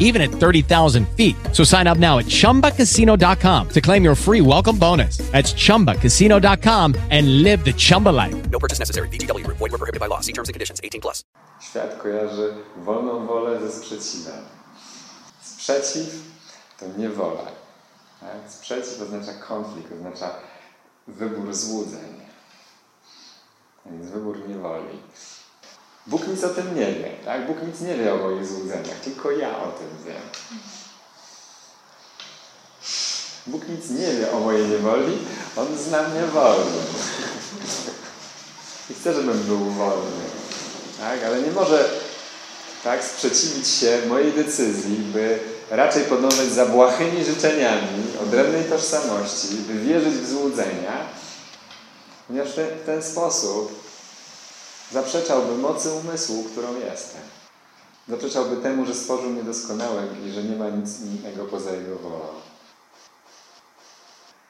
even 0.00 0.20
at 0.20 0.30
30,000 0.30 1.08
feet. 1.16 1.36
So 1.52 1.62
sign 1.62 1.86
up 1.86 1.98
now 1.98 2.18
at 2.18 2.26
chumbacasino.com 2.26 3.68
to 3.68 3.80
claim 3.80 4.02
your 4.02 4.16
free 4.16 4.40
welcome 4.40 4.76
bonus. 4.76 5.18
That's 5.30 5.52
chumbacasino.com 5.54 6.96
and 7.10 7.42
live 7.44 7.64
the 7.64 7.72
Chumba 7.72 8.08
life. 8.08 8.50
No 8.50 8.58
purchase 8.58 8.80
necessary. 8.80 9.08
VGW 9.08 9.44
Group. 9.44 9.58
Void 9.58 9.70
were 9.70 9.78
prohibited 9.78 10.00
by 10.00 10.06
law. 10.06 10.20
See 10.20 10.32
terms 10.32 10.48
and 10.48 10.54
conditions. 10.54 10.80
18 10.82 11.00
plus. 11.00 11.22
Świat 11.60 12.02
kojarzy 12.02 12.54
wolną 12.76 13.26
wolę 13.26 13.60
ze 13.60 13.72
sprzeciwem. 13.72 14.44
Sprzeciw 15.42 16.06
to 16.78 16.86
niewola. 16.98 17.44
Tak? 18.20 18.50
Sprzeciw 18.52 19.02
oznacza 19.02 19.32
konflikt, 19.48 19.92
oznacza 19.92 20.34
wybór 21.08 21.54
złudzeń. 21.54 22.20
A 23.86 23.90
więc 23.90 24.10
wybór 24.10 24.48
niewoli. 24.48 24.98
Bóg 26.10 26.28
nic 26.28 26.44
o 26.44 26.48
tym 26.48 26.74
nie 26.76 26.86
wie. 26.86 27.10
Tak? 27.24 27.46
Bóg 27.46 27.56
nic 27.62 27.80
nie 27.80 27.94
wie 27.96 28.14
o 28.14 28.16
moich 28.16 28.46
złudzeniach, 28.46 29.00
tylko 29.04 29.30
ja 29.30 29.58
o 29.58 29.66
tym 29.66 29.88
wiem. 30.06 30.22
Bóg 33.46 33.68
nic 33.68 33.90
nie 33.90 34.12
wie 34.12 34.32
o 34.32 34.40
mojej 34.40 34.68
niewoli, 34.68 35.18
On 35.56 35.66
zna 35.78 36.08
mnie 36.08 36.22
wolny. 36.22 36.82
I 38.90 38.94
chce, 38.94 39.14
żebym 39.14 39.38
był 39.38 39.58
wolny. 39.58 40.22
Tak? 41.00 41.24
Ale 41.24 41.42
nie 41.42 41.50
może 41.50 41.90
tak, 42.84 43.04
sprzeciwić 43.04 43.68
się 43.68 43.98
mojej 44.08 44.32
decyzji, 44.32 44.96
by 44.96 45.38
raczej 45.70 46.04
podążać 46.04 46.46
za 46.46 46.66
błahymi 46.66 47.24
życzeniami, 47.24 48.02
odrębnej 48.22 48.64
tożsamości, 48.64 49.48
by 49.48 49.74
wierzyć 49.80 50.14
w 50.14 50.30
złudzenia, 50.30 51.06
ponieważ 52.28 52.50
w 52.52 52.86
ten 52.86 53.02
sposób 53.02 53.89
zaprzeczałby 54.92 55.58
mocy 55.58 55.90
umysłu, 55.92 56.44
którą 56.44 56.76
jestem. 56.76 57.22
Zaprzeczałby 58.08 58.56
temu, 58.56 58.86
że 58.86 58.94
stworzył 58.94 59.30
mnie 59.30 59.42
doskonałym 59.42 60.26
i 60.26 60.32
że 60.32 60.42
nie 60.42 60.56
ma 60.56 60.68
nic 60.68 61.00
innego 61.00 61.44
poza 61.44 61.70
Jego 61.70 61.96
wolą. 61.96 62.40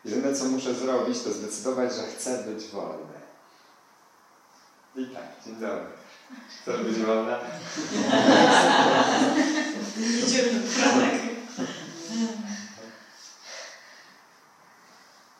Jedyne, 0.05 0.35
co 0.35 0.45
muszę 0.45 0.75
zrobić, 0.75 1.23
to 1.23 1.33
zdecydować, 1.33 1.95
że 1.95 2.03
chcę 2.03 2.45
być 2.45 2.67
wolny. 2.67 3.21
I 4.97 5.07
tak, 5.07 5.45
dzień 5.45 5.55
dobry. 5.55 5.85
Chcesz 6.63 6.81
być 6.81 6.99
wolna? 6.99 7.39
Idziemy 10.27 10.61
do 10.61 10.81
pranek. 10.81 11.23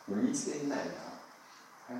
Nic 0.07 0.47
innego. 0.47 1.01
Tak? 1.87 1.97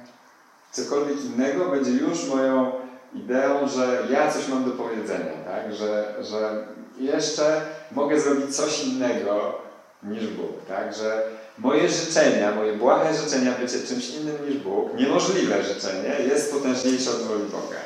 Cokolwiek 0.72 1.26
innego 1.26 1.70
będzie 1.70 1.92
już 1.92 2.26
moją 2.26 2.81
ideą, 3.14 3.68
że 3.68 4.08
ja 4.10 4.32
coś 4.32 4.48
mam 4.48 4.66
do 4.66 4.72
powiedzenia, 4.72 5.34
tak? 5.46 5.74
że, 5.74 6.16
że 6.24 6.68
jeszcze 7.00 7.62
mogę 7.92 8.20
zrobić 8.20 8.56
coś 8.56 8.84
innego 8.84 9.62
niż 10.04 10.28
Bóg. 10.28 10.66
Tak? 10.68 10.96
Że 10.96 11.24
moje 11.58 11.90
życzenia, 11.90 12.56
moje 12.56 12.74
błahe 12.74 13.14
życzenia 13.14 13.52
bycie 13.52 13.80
czymś 13.80 14.10
innym 14.10 14.50
niż 14.50 14.58
Bóg, 14.58 14.94
niemożliwe 14.94 15.64
życzenie, 15.64 16.16
jest 16.28 16.54
potężniejsze 16.54 17.12
od 17.12 17.22
woli 17.22 17.44
Boga. 17.44 17.78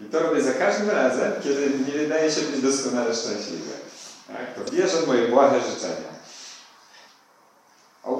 I 0.00 0.04
to 0.04 0.18
robię 0.18 0.42
za 0.42 0.52
każdym 0.52 0.90
razem, 0.90 1.32
kiedy 1.42 1.70
nie 1.86 1.98
wydaje 1.98 2.30
się 2.30 2.40
być 2.40 2.62
doskonale 2.62 3.14
szczęśliwy. 3.14 3.70
Tak? 4.28 4.54
To 4.54 4.98
w 4.98 5.06
moje 5.06 5.28
błahe 5.28 5.60
życzenia. 5.60 6.13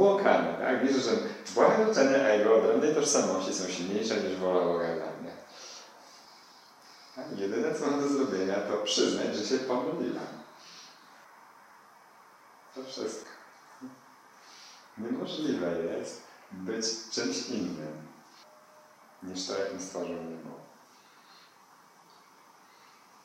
Obłąkane, 0.05 0.55
tak? 0.59 0.85
Wierzę, 0.85 1.01
że 1.01 1.11
błahe 1.55 1.87
życzenia 1.89 2.19
Ego 2.19 2.57
odrębnej 2.57 2.95
tożsamości 2.95 3.55
są 3.55 3.69
silniejsze 3.69 4.17
niż 4.17 4.37
wola 4.37 4.61
Boga 4.61 4.95
dla 4.95 5.07
mnie. 5.07 5.33
Tak? 7.17 7.39
Jedyne, 7.39 7.75
co 7.75 7.87
mam 7.87 8.01
do 8.01 8.09
zrobienia, 8.09 8.61
to 8.61 8.77
przyznać, 8.77 9.37
że 9.37 9.45
się 9.45 9.59
pomyliłem. 9.59 10.27
To 12.75 12.85
wszystko. 12.85 13.31
Niemożliwe 14.99 15.79
jest 15.79 16.23
być 16.53 16.87
czymś 17.13 17.49
innym 17.49 18.07
niż 19.23 19.47
to, 19.47 19.59
jakim 19.59 19.81
stworzył 19.81 20.17
mnie 20.17 20.37
Bóg. 20.37 20.61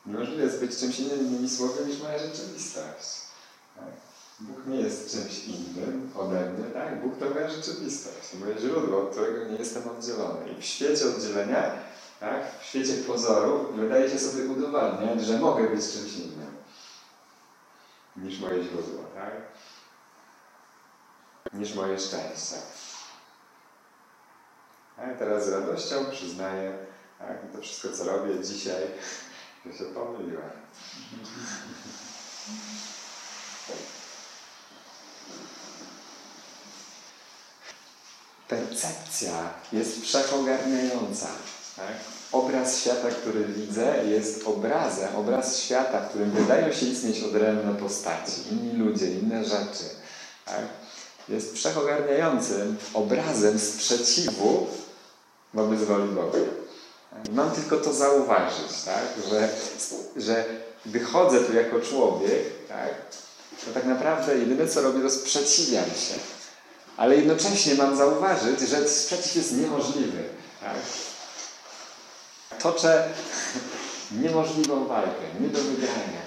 Niemożliwe 0.06 0.42
jest 0.42 0.60
być 0.60 0.78
czymś 0.78 0.98
innym, 0.98 1.20
innymi 1.20 1.50
słowy, 1.50 1.86
niż 1.86 2.02
moja 2.02 2.18
rzeczywistość. 2.18 3.20
Tak? 3.76 4.09
Bóg 4.40 4.66
nie 4.66 4.76
jest 4.80 5.10
czymś 5.10 5.44
innym 5.44 6.10
ode 6.16 6.50
mnie, 6.50 6.64
tak? 6.64 7.02
Bóg 7.02 7.18
to 7.18 7.30
moja 7.30 7.50
rzeczywistość, 7.50 8.34
moje 8.40 8.58
źródło, 8.58 9.02
od 9.02 9.10
którego 9.10 9.44
nie 9.44 9.56
jestem 9.56 9.88
oddzielony. 9.88 10.52
I 10.52 10.60
w 10.60 10.64
świecie 10.64 11.06
oddzielenia, 11.06 11.72
tak? 12.20 12.60
w 12.60 12.64
świecie 12.64 12.94
pozorów, 12.94 13.76
wydaje 13.76 14.10
się 14.10 14.18
sobie 14.18 14.44
udowadniać, 14.44 15.24
że 15.24 15.38
mogę 15.38 15.68
być 15.68 15.92
czymś 15.92 16.16
innym 16.16 16.56
niż 18.16 18.40
moje 18.40 18.62
źródło, 18.62 19.04
tak? 19.14 19.32
Niż 21.52 21.74
moje 21.74 21.98
szczęście. 21.98 22.56
A 24.96 25.14
teraz 25.18 25.46
z 25.46 25.48
radością 25.48 26.10
przyznaję, 26.10 26.78
tak? 27.18 27.52
to 27.52 27.62
wszystko, 27.62 27.88
co 27.88 28.04
robię 28.04 28.44
dzisiaj, 28.44 28.82
że 29.66 29.72
się 29.78 29.84
pomyliłem. 29.84 30.50
Percepcja 38.50 39.32
jest 39.72 40.02
wszechogarniająca. 40.02 41.26
Tak? 41.76 41.94
Obraz 42.32 42.80
świata, 42.80 43.08
który 43.10 43.44
widzę, 43.44 44.04
jest 44.06 44.46
obrazem, 44.46 45.16
obraz 45.16 45.58
świata, 45.58 46.00
w 46.00 46.08
którym 46.08 46.30
wydają 46.30 46.72
się 46.72 46.86
istnieć 46.86 47.22
odrębne 47.22 47.74
postaci, 47.74 48.32
inni 48.50 48.72
ludzie, 48.72 49.10
inne 49.10 49.44
rzeczy. 49.44 49.84
Tak? 50.44 50.62
Jest 51.28 51.54
wszechogarniającym 51.54 52.76
obrazem 52.94 53.58
sprzeciwu 53.58 54.66
wobec 55.54 55.80
woli 55.80 56.08
Boga. 56.08 56.38
Mam 57.32 57.50
tylko 57.50 57.76
to 57.76 57.92
zauważyć, 57.92 58.82
tak? 58.84 59.04
że, 59.30 59.48
że 60.16 60.44
wychodzę 60.86 61.40
tu 61.40 61.52
jako 61.52 61.80
człowiek, 61.80 62.68
tak? 62.68 62.94
to 63.66 63.72
tak 63.74 63.84
naprawdę 63.84 64.38
jedyne 64.38 64.68
co 64.68 64.82
robię, 64.82 65.00
to 65.00 65.10
sprzeciwiam 65.10 65.84
się. 65.84 66.39
Ale 66.96 67.16
jednocześnie 67.16 67.74
mam 67.74 67.96
zauważyć, 67.96 68.60
że 68.60 68.88
sprzeciw 68.88 69.36
jest 69.36 69.56
niemożliwy. 69.56 70.24
Tak? 70.60 70.76
Toczę 72.58 73.08
niemożliwą 74.22 74.86
walkę, 74.86 75.22
nie 75.40 75.48
do 75.48 75.58
wygrania. 75.58 76.20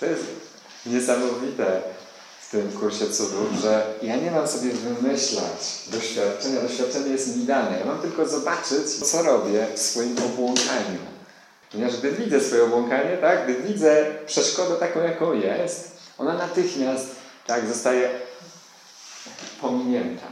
To 0.00 0.06
jest 0.06 0.24
niesamowite 0.86 1.82
w 2.48 2.50
tym 2.50 2.72
kursie 2.72 3.10
cudów, 3.10 3.52
że 3.62 3.94
ja 4.02 4.16
nie 4.16 4.30
mam 4.30 4.48
sobie 4.48 4.70
wymyślać 4.70 5.78
doświadczenia. 5.86 6.60
Doświadczenie 6.60 7.10
jest 7.10 7.36
mi 7.36 7.44
dane. 7.44 7.78
Ja 7.78 7.84
mam 7.84 7.98
tylko 7.98 8.28
zobaczyć, 8.28 8.90
co 9.10 9.22
robię 9.22 9.66
w 9.74 9.78
swoim 9.78 10.16
obłąkaniu. 10.18 10.98
Ponieważ 11.72 11.96
gdy 11.96 12.12
widzę 12.12 12.40
swoje 12.40 12.64
obłąkanie, 12.64 13.16
tak, 13.16 13.44
gdy 13.44 13.54
widzę 13.62 14.06
przeszkodę 14.26 14.76
taką, 14.76 15.02
jaką 15.02 15.32
jest, 15.32 15.90
ona 16.18 16.34
natychmiast 16.34 17.06
tak, 17.46 17.68
zostaje 17.68 18.10
pominięta. 19.60 20.26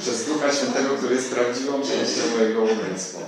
Przez 0.00 0.24
Ducha 0.24 0.52
Świętego, 0.52 0.88
który 0.96 1.14
jest 1.14 1.30
prawdziwą 1.30 1.72
częścią 1.82 2.36
mojego 2.38 2.62
umysłu. 2.62 3.20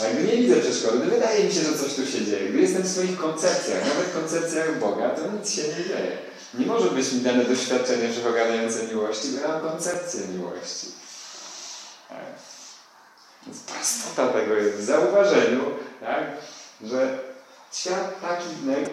Ale 0.00 0.14
gdy 0.14 0.22
nie 0.26 0.36
widzę 0.36 0.60
przeszkody, 0.60 0.98
gdy 0.98 1.10
wydaje 1.10 1.44
mi 1.44 1.52
się, 1.52 1.60
że 1.60 1.78
coś 1.78 1.94
tu 1.94 2.06
się 2.06 2.24
dzieje, 2.24 2.48
gdy 2.48 2.60
jestem 2.60 2.82
w 2.82 2.88
swoich 2.88 3.18
koncepcjach, 3.18 3.88
nawet 3.88 4.12
koncepcjach 4.14 4.78
Boga, 4.78 5.10
to 5.10 5.22
nic 5.30 5.50
się 5.50 5.62
nie 5.62 5.84
dzieje. 5.84 6.18
Nie 6.54 6.66
może 6.66 6.90
być 6.90 7.12
mi 7.12 7.20
dane 7.20 7.44
doświadczenie 7.44 8.12
wszechogarniające 8.12 8.82
miłości, 8.82 9.28
bo 9.28 9.40
ja 9.40 9.48
mam 9.48 9.60
koncepcję 9.60 10.20
miłości. 10.20 10.86
Tak? 12.08 12.18
Więc 13.46 13.58
prostota 13.58 14.28
tego 14.28 14.54
jest 14.54 14.76
w 14.76 14.84
zauważeniu, 14.84 15.60
tak? 16.00 16.24
że 16.84 17.18
świat 17.72 18.20
taki, 18.20 18.46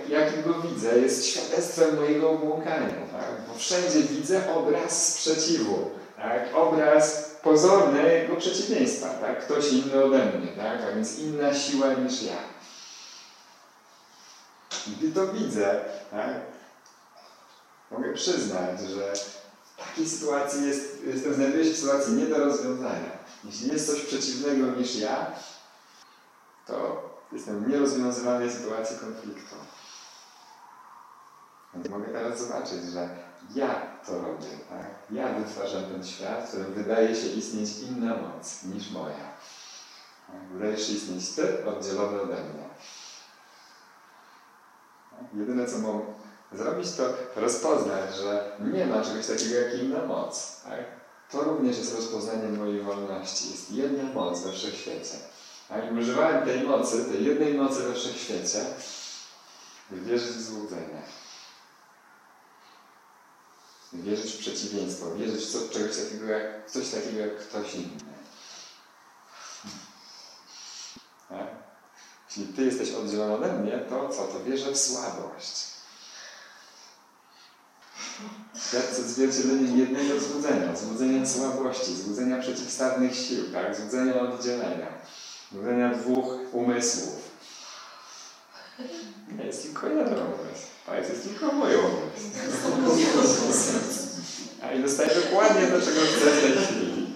jakim 0.10 0.44
go 0.44 0.54
widzę, 0.54 1.00
jest 1.00 1.28
świadectwem 1.28 1.96
mojego 1.96 2.30
obłąkania. 2.30 2.90
Tak? 3.12 3.48
Bo 3.48 3.60
wszędzie 3.60 4.00
widzę 4.00 4.54
obraz 4.56 5.14
sprzeciwu, 5.14 5.92
tak? 6.18 6.56
obraz 6.56 7.33
pozornego 7.44 8.36
przeciwieństwa. 8.36 9.10
Tak? 9.10 9.46
Ktoś 9.46 9.72
inny 9.72 10.04
ode 10.04 10.26
mnie, 10.26 10.48
tak? 10.48 10.82
a 10.82 10.96
więc 10.96 11.20
inna 11.20 11.54
siła 11.54 11.94
niż 11.94 12.24
ja. 12.24 12.38
Gdy 14.88 15.12
to 15.12 15.28
widzę, 15.28 15.86
tak, 16.12 16.34
mogę 17.92 18.14
przyznać, 18.14 18.80
że 18.82 19.14
w 19.76 19.78
takiej 19.78 20.10
sytuacji 20.10 20.68
jest, 20.68 21.04
jestem, 21.06 21.34
znajduję 21.34 21.66
się 21.66 21.72
w 21.72 21.78
sytuacji 21.78 22.14
nie 22.14 22.26
do 22.26 22.38
rozwiązania. 22.38 23.12
Jeśli 23.44 23.68
jest 23.72 23.88
coś 23.88 24.02
przeciwnego 24.02 24.66
niż 24.66 24.96
ja, 24.96 25.32
to 26.68 27.04
jestem 27.32 27.64
w 27.64 27.70
nierozwiązywanej 27.70 28.52
sytuacji 28.52 28.98
konfliktu. 28.98 29.56
Więc 31.74 31.90
mogę 31.90 32.06
teraz 32.06 32.40
zobaczyć, 32.40 32.84
że 32.84 33.10
ja 33.56 33.93
to 34.06 34.22
robię, 34.22 34.48
tak? 34.70 34.88
Ja 35.12 35.34
wytwarzam 35.34 35.84
ten 35.84 36.06
świat, 36.06 36.46
w 36.46 36.48
którym 36.48 36.74
wydaje 36.74 37.16
się 37.16 37.28
istnieć 37.28 37.70
inna 37.78 38.16
moc 38.18 38.64
niż 38.64 38.92
moja. 38.92 39.34
Wydaje 40.52 40.78
się 40.78 40.94
istnieć 40.94 41.30
Ty 41.30 41.66
oddzielony 41.66 42.22
ode 42.22 42.34
mnie. 42.34 42.70
Tak? 45.12 45.34
Jedyne, 45.34 45.68
co 45.68 45.78
mogę 45.78 46.06
zrobić, 46.52 46.92
to 46.92 47.04
rozpoznać, 47.36 48.16
że 48.16 48.58
nie 48.74 48.86
ma 48.86 49.02
czegoś 49.02 49.28
takiego 49.28 49.56
jak 49.56 49.74
inna 49.74 50.06
moc. 50.06 50.62
Tak? 50.64 50.80
To 51.32 51.44
również 51.44 51.78
jest 51.78 51.96
rozpoznanie 51.96 52.50
mojej 52.50 52.82
wolności. 52.82 53.52
Jest 53.52 53.72
jedna 53.72 54.04
moc 54.14 54.42
we 54.42 54.52
wszechświecie. 54.52 55.18
A 55.70 56.00
używałem 56.00 56.46
tej 56.46 56.64
mocy, 56.64 57.06
tej 57.06 57.26
jednej 57.26 57.54
mocy 57.54 57.84
we 57.84 57.94
wszechświecie, 57.94 58.66
wierzyć 59.92 60.32
w 60.32 60.42
złudzenie. 60.42 61.03
Wierzyć 63.94 64.32
w 64.32 64.40
przeciwieństwo, 64.40 65.16
wierzyć 65.16 65.46
w 65.46 65.52
co, 65.52 65.74
czegoś 65.74 65.98
takiego 65.98 66.26
jak, 66.26 66.72
coś 66.72 66.90
takiego 66.90 67.20
jak 67.20 67.38
ktoś 67.38 67.76
inny. 67.76 68.14
Tak? 71.30 71.48
Jeśli 72.28 72.54
Ty 72.54 72.66
jesteś 72.66 72.92
oddzielony 72.92 73.34
ode 73.34 73.54
mnie, 73.54 73.80
to 73.90 74.10
co? 74.10 74.28
To 74.28 74.44
wierzę 74.44 74.72
w 74.72 74.78
słabość. 74.78 75.74
Świat 78.68 78.88
jest 78.90 79.00
odzwierciedleniem 79.00 79.78
jednego 79.78 80.20
złudzenia, 80.20 80.76
złudzenia 80.76 81.26
słabości, 81.26 81.96
złudzenia 81.96 82.42
przeciwstawnych 82.42 83.16
sił, 83.16 83.52
tak? 83.52 83.76
złudzenia 83.76 84.22
oddzielenia, 84.22 84.88
złudzenia 85.52 85.94
dwóch 85.94 86.26
umysłów. 86.52 87.32
Jest 89.44 89.64
tylko 89.64 89.88
jeden 89.88 90.14
umysł. 90.14 90.73
A 90.88 90.96
jest, 90.96 91.24
tylko 91.24 91.52
mój. 91.52 91.72
A 94.64 94.72
i 94.72 94.84
dostaję 94.84 95.10
dokładnie 95.22 95.68
to, 95.68 95.82
czego 95.82 96.02
chcę 96.02 96.32
w 96.32 96.42
tej 96.42 96.66
chwili. 96.66 97.14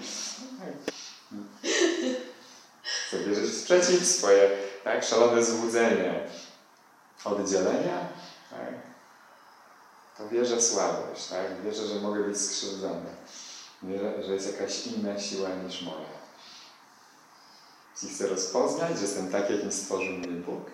Sprzeciw 3.61 4.05
swoje 4.05 4.49
tak, 4.83 5.03
szalone 5.03 5.45
złudzenie 5.45 6.27
oddzielenia. 7.25 8.07
Tak? 8.49 8.73
To 10.17 10.29
wierzę 10.29 10.57
w 10.57 10.63
słabość. 10.63 11.27
Tak? 11.27 11.61
Wierzę, 11.63 11.87
że 11.87 11.95
mogę 11.95 12.23
być 12.23 12.41
skrzywdzony. 12.41 13.09
Wierzę, 13.83 14.23
że 14.23 14.33
jest 14.33 14.59
jakaś 14.59 14.87
inna 14.87 15.19
siła 15.19 15.49
niż 15.49 15.81
moja. 15.81 16.17
Jeśli 17.93 18.15
chcę 18.15 18.27
rozpoznać, 18.27 18.95
że 18.95 19.01
jestem 19.01 19.31
tak, 19.31 19.49
jakim 19.49 19.71
stworzył 19.71 20.13
mnie 20.13 20.27
Bóg, 20.27 20.65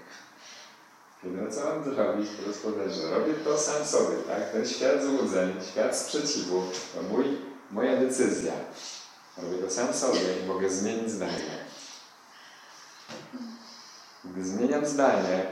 Jedyne 1.26 1.52
co 1.52 1.66
mam 1.66 1.84
zrobić, 1.84 2.28
że 2.96 3.20
robię 3.20 3.34
to 3.34 3.58
sam 3.58 3.86
sobie, 3.86 4.18
tak? 4.28 4.52
Ten 4.52 4.68
świat 4.68 5.04
złudzeń, 5.04 5.54
świat 5.72 5.98
sprzeciwu, 5.98 6.64
to 6.96 7.04
mój, 7.04 7.38
moja 7.72 7.98
decyzja. 7.98 8.54
Robię 9.38 9.58
to 9.58 9.70
sam 9.70 9.94
sobie 9.94 10.40
i 10.44 10.48
mogę 10.48 10.70
zmienić 10.70 11.12
zdanie. 11.12 11.66
Gdy 14.26 14.46
zmieniam 14.46 14.86
zdanie, 14.86 15.46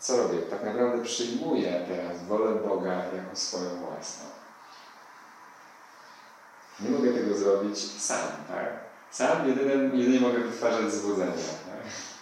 co 0.00 0.16
robię? 0.16 0.38
Tak 0.38 0.64
naprawdę 0.64 1.04
przyjmuję 1.04 1.86
teraz 1.88 2.24
wolę 2.24 2.54
Boga 2.54 2.92
jako 2.92 3.36
swoją 3.36 3.70
własną. 3.76 4.24
Nie 6.80 6.90
mogę 6.90 7.12
tego 7.12 7.38
zrobić 7.38 7.78
sam, 8.02 8.28
tak? 8.48 8.68
Sam 9.10 9.48
jedynie, 9.48 9.72
jedynie 9.72 10.20
mogę 10.20 10.38
wytwarzać 10.38 10.94
złudzenia. 10.94 11.32
Tak? 11.32 12.15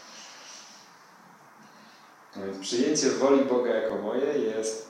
Przyjęcie 2.61 3.11
woli 3.11 3.45
Boga 3.45 3.75
jako 3.75 3.99
moje 3.99 4.39
jest 4.39 4.89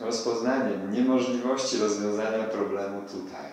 rozpoznaniem 0.00 0.92
niemożliwości 0.92 1.78
rozwiązania 1.78 2.44
problemu 2.44 3.02
tutaj. 3.02 3.52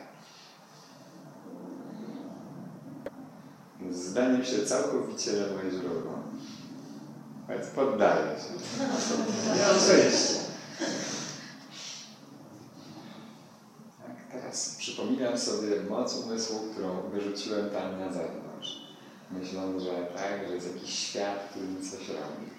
Zdaniem 3.91 4.45
się 4.45 4.65
całkowicie 4.65 5.31
moje 5.31 5.71
źródło. 5.71 6.19
Więc 7.49 7.67
poddaję 7.67 8.35
się. 8.39 8.83
Nie 9.55 9.67
mam 9.67 9.75
przejścia. 9.75 10.39
Tak, 14.07 14.31
teraz 14.31 14.75
przypominam 14.77 15.37
sobie 15.37 15.83
moc 15.89 16.15
umysłu, 16.15 16.59
którą 16.71 17.01
wyrzuciłem 17.01 17.69
tam 17.69 17.99
na 17.99 18.13
zewnątrz 18.13 18.48
myśląc, 19.31 19.83
że 19.83 19.91
tak, 20.15 20.47
że 20.47 20.55
jest 20.55 20.75
jakiś 20.75 20.99
świat, 20.99 21.47
który 21.49 21.65
mi 21.65 21.89
coś 21.91 22.07
robi. 22.07 22.49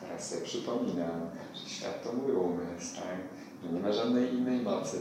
Teraz 0.00 0.30
sobie 0.30 0.42
przypominam, 0.42 1.30
że 1.54 1.70
świat 1.70 2.04
to 2.04 2.12
mój 2.12 2.32
umysł, 2.32 2.94
tak? 2.94 3.18
że 3.62 3.72
nie 3.72 3.80
ma 3.80 3.92
żadnej 3.92 4.34
innej 4.34 4.60
mocy, 4.60 4.98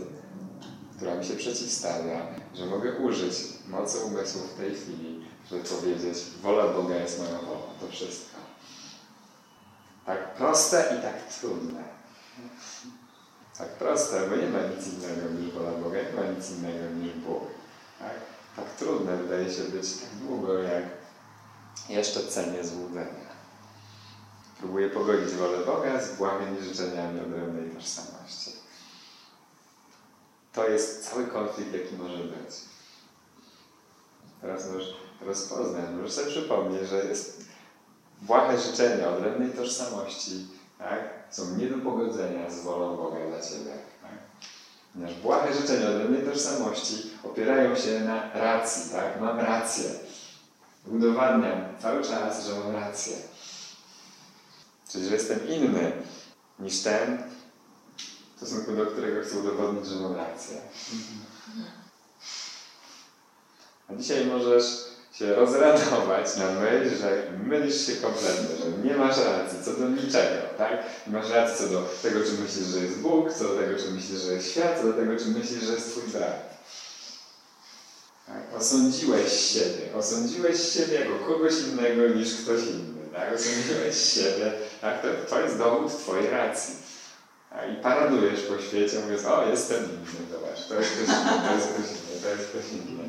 która 0.95 1.15
mi 1.15 1.25
się 1.25 1.35
przeciwstawia, 1.35 2.27
że 2.55 2.65
mogę 2.65 2.93
użyć 2.93 3.33
mocy 3.67 3.97
umysłu 3.99 4.41
w 4.41 4.57
tej 4.57 4.75
chwili, 4.75 5.25
żeby 5.49 5.63
powiedzieć, 5.63 6.17
wola 6.41 6.73
Boga 6.73 6.95
jest 6.95 7.19
moją 7.19 7.39
wolą. 7.45 7.61
To 7.79 7.87
wszystko. 7.87 8.37
Tak 10.05 10.35
proste 10.35 10.97
i 10.99 11.01
tak 11.01 11.33
trudne. 11.39 11.83
Tak 13.57 13.69
proste, 13.69 14.29
bo 14.29 14.35
nie 14.35 14.47
ma 14.47 14.59
nic 14.59 14.87
innego 14.87 15.29
niż 15.29 15.53
wola 15.53 15.71
Boga, 15.71 15.97
nie 15.97 16.21
ma 16.21 16.37
nic 16.37 16.51
innego 16.51 16.95
niż 16.95 17.13
Bóg. 17.13 17.43
Tak? 17.99 18.15
Tak 18.57 18.65
trudne 18.77 19.17
wydaje 19.17 19.51
się 19.53 19.63
być 19.63 19.93
tak 19.93 20.09
długo, 20.09 20.53
jak 20.53 20.83
jeszcze 21.89 22.23
cenię 22.27 22.63
złudzenia. 22.63 23.27
Próbuję 24.59 24.89
pogodzić 24.89 25.29
wolę 25.35 25.65
Boga 25.65 26.01
z 26.01 26.15
błahami 26.15 26.61
życzeniami 26.61 27.19
odrębnej 27.19 27.69
tożsamości. 27.69 28.51
To 30.53 30.69
jest 30.69 31.09
cały 31.09 31.27
konflikt, 31.27 31.73
jaki 31.73 31.95
może 31.95 32.17
być. 32.17 32.55
Teraz 34.41 34.71
możesz 34.71 34.95
rozpoznać, 35.21 35.85
możesz 35.95 36.13
sobie 36.13 36.27
przypomnieć, 36.27 36.89
że 36.89 37.05
jest 37.05 37.45
błahe 38.21 38.57
życzenia 38.59 39.09
odrębnej 39.09 39.49
tożsamości, 39.49 40.47
tak? 40.77 41.17
są 41.31 41.57
nie 41.57 41.67
do 41.67 41.77
pogodzenia 41.77 42.51
z 42.51 42.61
wolą 42.63 42.97
Boga 42.97 43.17
dla 43.27 43.41
Ciebie. 43.41 43.71
Ponieważ 44.93 45.15
błahe 45.15 45.53
życzenia 45.53 45.89
odrębnej 45.89 46.23
tożsamości 46.23 47.11
opierają 47.31 47.75
się 47.75 47.99
na 47.99 48.33
racji, 48.33 48.91
tak? 48.91 49.21
Mam 49.21 49.39
rację. 49.39 49.89
Udowadniam 50.87 51.61
cały 51.81 52.03
czas, 52.03 52.47
że 52.47 52.55
mam 52.55 52.75
rację. 52.75 53.17
Czyli, 54.91 55.05
że 55.05 55.13
jestem 55.13 55.47
inny 55.47 55.91
niż 56.59 56.79
ten, 56.79 57.23
w 58.35 58.37
stosunku 58.37 58.71
do 58.71 58.85
którego 58.85 59.23
chcę 59.23 59.39
udowodnić, 59.39 59.87
że 59.87 59.95
mam 59.95 60.15
rację. 60.15 60.57
A 63.89 63.95
dzisiaj 63.95 64.25
możesz 64.25 64.87
się 65.13 65.35
rozradować 65.35 66.37
na 66.37 66.51
myśl, 66.51 66.97
że 66.97 67.23
mylisz 67.43 67.87
się 67.87 67.95
kompletnie, 67.95 68.55
że 68.57 68.89
nie 68.89 68.97
masz 68.97 69.17
racji 69.17 69.59
co 69.65 69.73
do 69.73 69.89
niczego, 69.89 70.41
tak? 70.57 70.83
Nie 71.07 71.13
masz 71.13 71.29
racji 71.29 71.65
co 71.65 71.73
do 71.73 71.89
tego, 72.03 72.19
czy 72.19 72.31
myślisz, 72.31 72.67
że 72.67 72.79
jest 72.79 72.99
Bóg, 72.99 73.33
co 73.33 73.43
do 73.43 73.55
tego, 73.55 73.79
czy 73.79 73.91
myślisz, 73.91 74.21
że 74.21 74.33
jest 74.33 74.51
świat, 74.51 74.79
co 74.81 74.87
do 74.87 74.93
tego, 74.93 75.15
czy 75.15 75.25
myślisz, 75.25 75.63
że 75.63 75.73
jest 75.73 75.91
Twój 75.91 76.03
brat. 76.03 76.46
Osądziłeś 78.59 79.33
siebie, 79.33 79.95
osądziłeś 79.95 80.73
siebie 80.73 80.99
jako 80.99 81.25
kogoś 81.25 81.53
innego 81.59 82.15
niż 82.15 82.35
ktoś 82.35 82.61
inny, 82.61 83.07
tak? 83.13 83.33
Osądziłeś 83.35 84.13
siebie, 84.13 84.51
tak? 84.81 85.01
To, 85.01 85.07
to 85.29 85.41
jest 85.41 85.57
dowód 85.57 85.97
Twojej 85.97 86.29
racji. 86.29 86.73
I 87.73 87.81
paradujesz 87.83 88.41
po 88.41 88.61
świecie, 88.61 88.99
mówiąc, 88.99 89.25
o, 89.25 89.49
jestem 89.49 89.83
inny, 89.83 90.31
zobacz, 90.31 90.67
to 90.67 90.75
jest 90.75 90.91
ktoś 90.91 91.07
inny, 91.07 91.41
to 91.43 91.53
jest 91.55 91.67
ktoś 91.67 91.85
inny, 91.91 92.21
to 92.21 92.29
jest 92.29 92.49
ktoś 92.49 92.71
inny. 92.71 93.03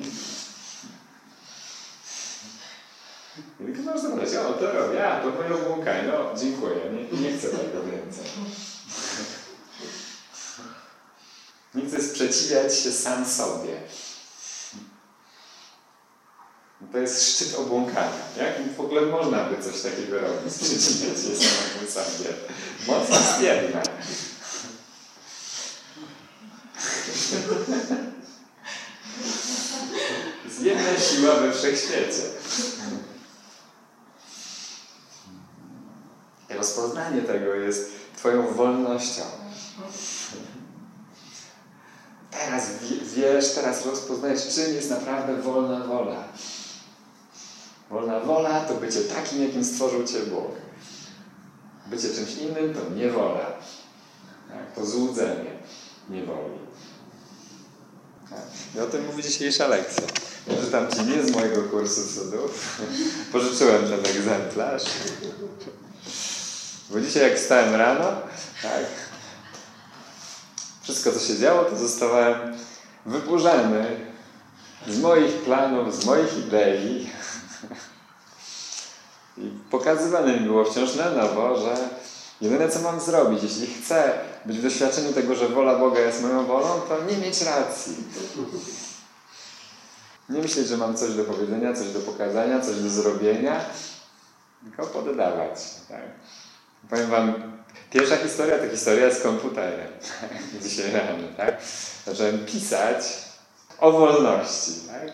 I 3.60 3.64
tylko 3.64 3.82
możesz 3.82 4.02
zobaczyć, 4.02 4.34
o, 4.34 4.52
to 4.52 4.72
robię, 4.72 5.08
a 5.08 5.20
to 5.20 5.30
moje 5.30 5.54
obłąkanie, 5.54 6.02
no 6.08 6.40
dziękuję, 6.40 6.76
nie, 6.92 7.20
nie 7.20 7.38
chcę 7.38 7.48
tego 7.48 7.82
więcej. 7.82 8.24
Nie 11.74 11.86
chcę 11.86 12.02
sprzeciwiać 12.02 12.78
się 12.78 12.92
sam 12.92 13.26
sobie. 13.26 13.80
To 16.92 16.98
jest 16.98 17.34
szczyt 17.34 17.54
obłąkania. 17.54 18.10
Jak 18.38 18.74
w 18.76 18.80
ogóle 18.80 19.02
można 19.02 19.44
by 19.44 19.62
coś 19.62 19.82
takiego 19.82 20.18
robić? 20.18 20.52
Sprzeciwiać 20.54 21.18
się 21.18 21.36
samemu 21.36 21.90
sobie. 21.90 22.30
Moc 22.86 23.08
jest 23.08 23.40
jedna. 23.40 23.82
Jest 30.62 31.10
siła 31.10 31.34
we 31.34 31.52
wszechświecie. 31.52 32.22
Rozpoznanie 36.48 37.22
tego 37.22 37.54
jest 37.54 37.98
Twoją 38.18 38.54
wolnością. 38.54 39.22
Teraz 42.30 42.66
wiesz, 43.16 43.54
teraz 43.54 43.86
rozpoznajesz, 43.86 44.54
czym 44.54 44.74
jest 44.74 44.90
naprawdę 44.90 45.42
wolna 45.42 45.84
wola. 45.84 46.24
Wolna 47.90 48.20
wola 48.20 48.60
to 48.60 48.74
bycie 48.74 49.00
takim, 49.00 49.42
jakim 49.42 49.64
stworzył 49.64 50.04
Cię 50.04 50.18
Bóg. 50.18 50.50
Bycie 51.86 52.08
czymś 52.14 52.34
innym 52.34 52.74
to 52.74 52.94
niewola. 52.94 53.46
Tak? 54.48 54.74
To 54.74 54.86
złudzenie 54.86 55.50
niewoli. 56.10 56.58
Tak? 58.30 58.46
I 58.76 58.80
o 58.80 58.86
tym 58.86 59.06
mówi 59.06 59.22
dzisiejsza 59.22 59.68
lekcja. 59.68 60.04
Ja 60.46 60.64
czytam 60.64 60.88
Ci 60.88 61.02
nie 61.02 61.22
z 61.22 61.30
mojego 61.30 61.62
kursu 61.62 62.00
cudów. 62.14 62.80
Pożyczyłem 63.32 63.82
ten 63.82 64.16
egzemplarz. 64.16 64.84
Bo 66.90 67.00
dzisiaj 67.00 67.22
jak 67.30 67.38
stałem 67.38 67.74
rano, 67.74 68.04
tak, 68.62 68.84
wszystko 70.82 71.12
co 71.12 71.20
się 71.20 71.38
działo, 71.38 71.64
to 71.64 71.76
zostałem 71.76 72.34
wyburzany 73.06 74.08
z 74.88 75.00
moich 75.00 75.32
planów, 75.34 76.02
z 76.02 76.06
moich 76.06 76.38
idei. 76.38 77.10
I 79.40 79.50
pokazywane 79.70 80.40
mi 80.40 80.46
było 80.46 80.64
wciąż 80.64 80.94
na 80.94 81.10
nowo, 81.10 81.60
że 81.60 81.76
jedyne 82.40 82.68
co 82.68 82.80
mam 82.80 83.00
zrobić, 83.00 83.42
jeśli 83.42 83.66
chcę 83.66 84.12
być 84.44 84.58
w 84.58 84.62
doświadczeniu 84.62 85.12
tego, 85.12 85.34
że 85.34 85.48
wola 85.48 85.78
Boga 85.78 86.00
jest 86.00 86.22
moją 86.22 86.46
wolą, 86.46 86.80
to 86.80 87.04
nie 87.10 87.16
mieć 87.16 87.42
racji. 87.42 87.96
Nie 90.28 90.42
myśleć, 90.42 90.68
że 90.68 90.76
mam 90.76 90.96
coś 90.96 91.14
do 91.14 91.24
powiedzenia, 91.24 91.74
coś 91.74 91.88
do 91.88 92.00
pokazania, 92.00 92.60
coś 92.60 92.76
do 92.76 92.88
zrobienia, 92.88 93.60
tylko 94.62 94.86
poddawać. 94.86 95.60
Tak? 95.88 96.02
Powiem 96.90 97.10
Wam, 97.10 97.34
pierwsza 97.90 98.16
historia 98.16 98.58
to 98.58 98.68
historia 98.70 99.14
z 99.14 99.20
komputerem. 99.20 99.92
Dzisiaj 100.62 100.92
rano, 100.92 101.28
tak? 101.36 101.56
Zacząłem 102.06 102.46
pisać 102.46 103.04
o 103.78 103.92
wolności, 103.92 104.72
tak? 104.86 105.12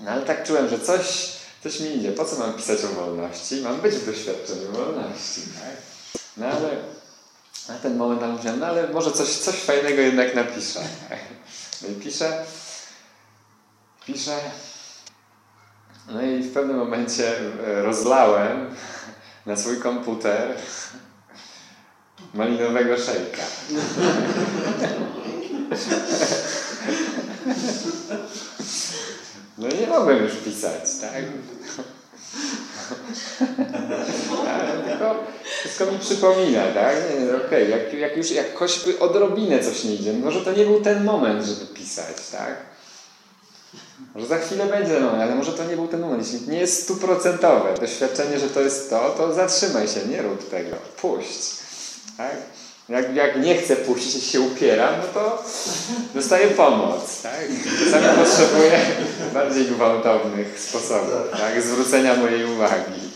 No 0.00 0.10
ale 0.10 0.22
tak 0.22 0.44
czułem, 0.44 0.68
że 0.68 0.78
coś, 0.78 1.32
coś 1.62 1.80
mi 1.80 1.96
idzie. 1.96 2.12
Po 2.12 2.24
co 2.24 2.38
mam 2.38 2.52
pisać 2.52 2.84
o 2.84 2.88
wolności? 2.88 3.60
Mam 3.60 3.80
być 3.80 3.94
w 3.94 4.06
doświadczeniu 4.06 4.72
wolności, 4.72 5.40
tak? 5.40 5.76
No 6.36 6.46
ale 6.46 6.76
na 7.68 7.74
ten 7.74 7.96
moment 7.96 8.20
tam 8.20 8.30
mówiłem, 8.30 8.60
no 8.60 8.66
ale 8.66 8.88
może 8.88 9.12
coś, 9.12 9.28
coś 9.28 9.54
fajnego 9.54 10.02
jednak 10.02 10.34
napiszę. 10.34 10.80
Tak? 11.08 11.18
No 11.82 11.88
i 11.88 11.92
piszę, 11.92 12.44
piszę, 14.06 14.38
no 16.08 16.22
i 16.22 16.42
w 16.42 16.52
pewnym 16.52 16.76
momencie 16.76 17.38
e, 17.38 17.82
rozlałem 17.82 18.74
na 19.46 19.56
swój 19.56 19.80
komputer 19.80 20.56
malinowego 22.34 22.96
szejka. 22.96 23.42
No 29.60 29.68
nie 29.80 29.86
mogłem 29.86 30.24
już 30.24 30.32
pisać, 30.32 30.82
tak? 31.00 31.24
Ale 34.48 34.82
tylko 34.82 35.24
wszystko 35.60 35.86
mi 35.86 35.98
przypomina, 35.98 36.62
tak? 36.74 36.96
Nie, 36.96 37.36
okej, 37.36 37.46
okay. 37.46 37.68
jak, 37.68 37.92
jak 37.92 38.16
już 38.16 38.30
jak 38.30 38.54
choćby 38.54 38.98
odrobinę 38.98 39.64
coś 39.64 39.84
nie 39.84 39.94
idzie, 39.94 40.12
może 40.12 40.40
to 40.40 40.52
nie 40.52 40.64
był 40.64 40.80
ten 40.80 41.04
moment, 41.04 41.44
żeby 41.44 41.66
pisać, 41.66 42.30
tak? 42.32 42.56
Może 44.14 44.26
za 44.26 44.38
chwilę 44.38 44.66
będzie 44.66 45.00
moment, 45.00 45.22
ale 45.22 45.34
może 45.34 45.52
to 45.52 45.64
nie 45.64 45.76
był 45.76 45.88
ten 45.88 46.00
moment. 46.00 46.32
Jeśli 46.32 46.48
nie 46.48 46.58
jest 46.58 46.82
stuprocentowe 46.82 47.74
doświadczenie, 47.80 48.38
że 48.38 48.48
to 48.48 48.60
jest 48.60 48.90
to, 48.90 49.10
to 49.10 49.32
zatrzymaj 49.32 49.88
się, 49.88 50.00
nie 50.08 50.22
rób 50.22 50.50
tego, 50.50 50.76
puść. 51.00 51.56
Tak? 52.16 52.36
Jak, 52.90 53.14
jak 53.14 53.42
nie 53.42 53.56
chcę 53.56 53.76
puścić, 53.76 54.24
się 54.24 54.40
upieram, 54.40 54.94
no 54.98 55.20
to 55.20 55.44
dostaję 56.14 56.48
pomoc. 56.48 57.22
Tak? 57.22 57.40
Czasami 57.84 58.24
potrzebuję 58.24 58.80
bardziej 59.34 59.66
gwałtownych 59.66 60.60
sposobów, 60.60 61.30
tak? 61.32 61.62
zwrócenia 61.62 62.16
mojej 62.16 62.44
uwagi. 62.44 63.10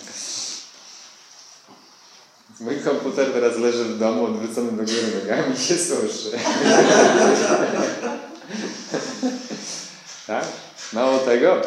Mój 2.61 2.81
komputer 2.81 3.33
teraz 3.33 3.57
leży 3.57 3.85
w 3.85 3.99
domu, 3.99 4.25
odwrócony 4.25 4.73
do 4.73 4.83
góry 4.83 5.03
nogami 5.21 5.55
i 5.55 5.59
się 5.59 5.75
suszy. 5.75 6.31
tak? 10.27 10.45
Mało 10.93 11.19
tego, 11.19 11.61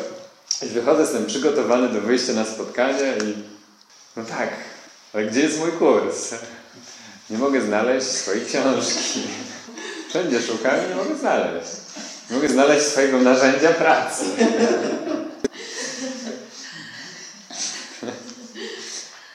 wychodzę, 0.61 1.01
jestem 1.01 1.25
przygotowany 1.25 1.89
do 1.89 2.01
wyjścia 2.01 2.33
na 2.33 2.45
spotkanie 2.45 3.13
i 3.23 3.33
no 4.15 4.23
tak, 4.25 4.49
ale 5.13 5.25
gdzie 5.25 5.39
jest 5.39 5.59
mój 5.59 5.71
kurs? 5.71 6.33
Nie 7.29 7.37
mogę 7.37 7.61
znaleźć 7.61 8.07
swojej 8.07 8.45
książki. 8.45 9.21
Wszędzie 10.09 10.41
szukam 10.41 10.75
i 10.85 10.89
nie 10.89 10.95
mogę 10.95 11.15
znaleźć. 11.15 11.71
Nie 12.29 12.35
mogę 12.35 12.49
znaleźć 12.49 12.85
swojego 12.85 13.19
narzędzia 13.19 13.73
pracy. 13.73 14.23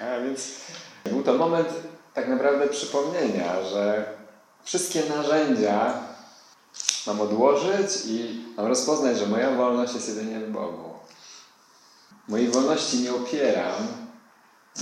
A 0.00 0.20
więc 0.20 0.40
był 1.04 1.22
to 1.22 1.34
moment 1.34 1.68
tak 2.14 2.28
naprawdę 2.28 2.68
przypomnienia, 2.68 3.64
że 3.64 4.04
wszystkie 4.64 5.02
narzędzia 5.16 5.94
mam 7.06 7.20
odłożyć 7.20 8.06
i 8.06 8.44
mam 8.56 8.66
rozpoznać, 8.66 9.18
że 9.18 9.26
moja 9.26 9.50
wolność 9.50 9.94
jest 9.94 10.08
jedynie 10.08 10.40
w 10.40 10.50
Bogu. 10.50 10.94
Mojej 12.28 12.48
wolności 12.48 12.98
nie 12.98 13.14
opieram 13.14 13.86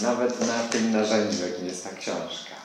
nawet 0.02 0.46
na 0.46 0.68
tym 0.70 0.92
narzędziu, 0.92 1.46
jakim 1.46 1.66
jest 1.66 1.84
ta 1.84 1.90
książka. 1.90 2.59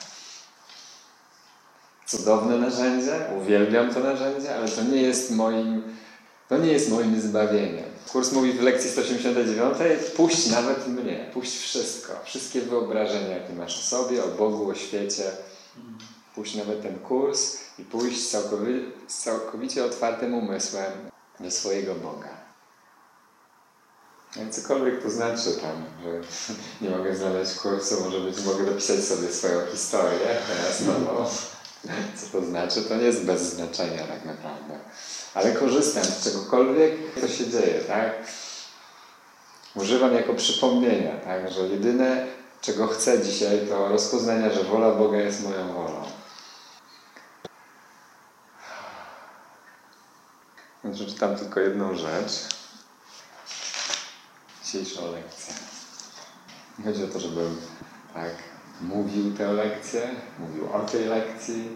Cudowne 2.06 2.58
narzędzie, 2.58 3.20
uwielbiam 3.40 3.94
to 3.94 4.00
narzędzie, 4.00 4.56
ale 4.56 4.68
to 4.68 4.82
nie 4.82 5.02
jest 5.02 5.30
moim, 5.30 5.82
to 6.48 6.58
nie 6.58 6.72
jest 6.72 6.90
moim 6.90 7.20
zbawieniem. 7.20 7.84
Kurs 8.12 8.32
mówi 8.32 8.52
w 8.52 8.62
lekcji 8.62 8.90
189, 8.90 9.78
puść 10.16 10.50
nawet 10.50 10.88
mnie, 10.88 11.30
puść 11.32 11.58
wszystko, 11.58 12.12
wszystkie 12.24 12.60
wyobrażenia, 12.60 13.28
jakie 13.28 13.52
masz 13.52 13.78
o 13.78 13.82
sobie, 13.82 14.24
o 14.24 14.28
Bogu, 14.28 14.70
o 14.70 14.74
świecie. 14.74 15.24
Puść 16.34 16.54
nawet 16.54 16.82
ten 16.82 16.98
kurs 16.98 17.58
i 17.78 17.84
pójść 17.84 18.28
całkowicie, 18.28 18.80
z 19.08 19.18
całkowicie 19.18 19.84
otwartym 19.84 20.34
umysłem 20.34 20.92
do 21.40 21.50
swojego 21.50 21.94
Boga. 21.94 22.46
No 24.36 24.52
cokolwiek 24.52 25.02
to 25.02 25.10
znaczy 25.10 25.52
tam, 25.60 25.84
że 26.02 26.20
nie 26.88 26.96
mogę 26.96 27.16
znaleźć 27.16 27.54
kursu, 27.54 28.00
może 28.04 28.20
być 28.20 28.44
mogę 28.44 28.64
dopisać 28.64 29.04
sobie 29.04 29.32
swoją 29.32 29.66
historię 29.66 30.36
teraz 30.48 30.82
no, 30.86 31.30
Co 32.16 32.40
to 32.40 32.46
znaczy, 32.46 32.82
to 32.82 32.96
nie 32.96 33.04
jest 33.04 33.24
bez 33.24 33.42
znaczenia 33.42 34.06
tak 34.06 34.24
naprawdę. 34.24 34.78
Ale 35.34 35.52
korzystam 35.52 36.04
z 36.04 36.24
czegokolwiek, 36.24 36.92
co 37.20 37.28
się 37.28 37.50
dzieje, 37.50 37.80
tak? 37.80 38.12
Używam 39.74 40.14
jako 40.14 40.34
przypomnienia, 40.34 41.16
tak? 41.16 41.52
Że 41.52 41.60
jedyne, 41.60 42.26
czego 42.60 42.86
chcę 42.86 43.22
dzisiaj, 43.22 43.66
to 43.68 43.88
rozpoznania, 43.88 44.50
że 44.50 44.64
wola 44.64 44.90
Boga 44.92 45.18
jest 45.18 45.42
moją 45.42 45.72
wolą. 45.72 46.02
Przeczytam 50.94 51.36
tylko 51.36 51.60
jedną 51.60 51.96
rzecz. 51.96 52.32
Dzisiejszą 54.64 55.12
lekcję. 55.12 55.54
Nie 56.78 56.84
chodzi 56.84 57.04
o 57.04 57.08
to, 57.08 57.20
żebym 57.20 57.60
tak 58.14 58.30
mówił 58.82 59.34
tę 59.34 59.52
lekcję, 59.52 60.00
mówił 60.38 60.72
o 60.72 60.78
tej 60.78 61.04
lekcji, 61.04 61.68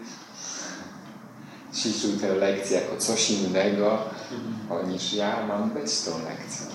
ćwiczył 1.73 2.11
tę 2.19 2.35
lekcję 2.35 2.81
jako 2.81 2.97
coś 2.97 3.31
innego, 3.31 3.97
niż 4.87 5.13
ja 5.13 5.45
mam 5.47 5.69
być 5.69 6.01
tą 6.01 6.11
lekcją. 6.11 6.67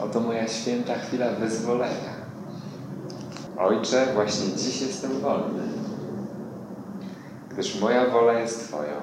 Oto 0.00 0.20
moja 0.20 0.48
święta 0.48 0.98
chwila 0.98 1.30
wyzwolenia. 1.30 2.16
Ojcze, 3.58 4.06
właśnie 4.14 4.56
dziś 4.56 4.80
jestem 4.80 5.20
wolny, 5.20 5.62
gdyż 7.50 7.80
moja 7.80 8.10
wola 8.10 8.32
jest 8.32 8.68
Twoją. 8.68 9.00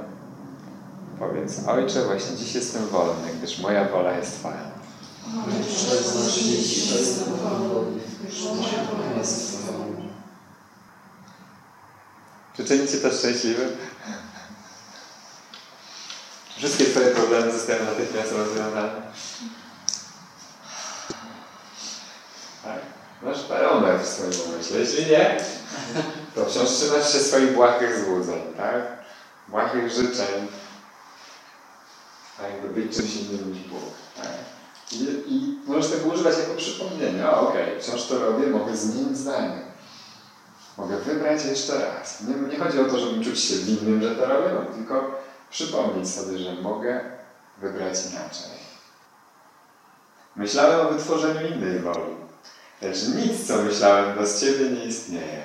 Powiedz, 1.19 1.67
Ojcze, 1.67 2.05
właśnie 2.05 2.37
dziś 2.37 2.55
jestem 2.55 2.87
wolny, 2.87 3.27
gdyż 3.37 3.59
moja 3.59 3.89
wola 3.89 4.17
jest 4.17 4.39
Twoja. 4.39 4.71
Ojcze, 5.45 6.03
właśnie 6.13 6.43
dziś 6.43 6.91
jestem 6.91 7.33
wolny, 7.33 7.99
Czy 12.55 12.65
czyni 12.65 12.87
Cię 12.87 12.97
to 12.97 13.11
szczęśliwym? 13.11 13.77
Wszystkie 16.57 16.85
Twoje 16.85 17.07
problemy 17.07 17.51
zostają 17.51 17.85
natychmiast 17.85 18.31
rozwiązane. 18.31 19.01
Tak? 22.63 22.79
Masz 23.21 23.47
barometr 23.47 24.03
w 24.03 24.07
swoim 24.07 24.31
umyśle. 24.53 24.79
Jeśli 24.79 25.05
nie, 25.05 25.37
to 26.35 26.45
wciąż 26.45 26.69
trzymasz 26.69 27.13
się 27.13 27.19
swoich 27.19 27.53
błahych 27.53 28.05
złudzeń, 28.05 28.41
tak? 28.57 28.83
Błahych 29.47 29.91
życzeń, 29.91 30.47
tak? 32.37 32.61
By 32.61 32.69
być 32.69 32.95
czymś 32.95 33.15
innym 33.15 33.53
niż 33.53 33.63
Bóg. 33.63 34.02
Tak? 34.99 35.27
I, 35.27 35.33
I 35.33 35.59
możesz 35.67 35.91
tego 35.91 36.09
używać 36.09 36.37
jako 36.37 36.55
przypomnienie. 36.55 37.29
O, 37.29 37.49
okej, 37.49 37.63
okay, 37.63 37.81
wciąż 37.81 38.05
to 38.05 38.19
robię, 38.19 38.47
mogę 38.47 38.77
zmienić 38.77 39.17
zdanie. 39.17 39.61
Mogę 40.77 40.97
wybrać 40.97 41.45
jeszcze 41.45 41.85
raz. 41.85 42.21
Nie, 42.21 42.35
nie 42.35 42.59
chodzi 42.59 42.79
o 42.79 42.85
to, 42.85 42.99
żeby 42.99 43.25
czuć 43.25 43.39
się 43.39 43.55
winnym, 43.55 44.01
że 44.01 44.15
to 44.15 44.25
robię, 44.25 44.49
tylko 44.75 45.21
przypomnieć 45.49 46.09
sobie, 46.09 46.37
że 46.37 46.53
mogę 46.53 47.01
wybrać 47.61 47.97
inaczej. 48.11 48.63
Myślałem 50.35 50.87
o 50.87 50.89
wytworzeniu 50.89 51.47
innej 51.47 51.79
woli. 51.79 52.15
Lecz 52.81 53.07
nic, 53.07 53.47
co 53.47 53.57
myślałem 53.57 54.17
bez 54.17 54.41
Ciebie, 54.41 54.69
nie 54.69 54.85
istnieje. 54.85 55.43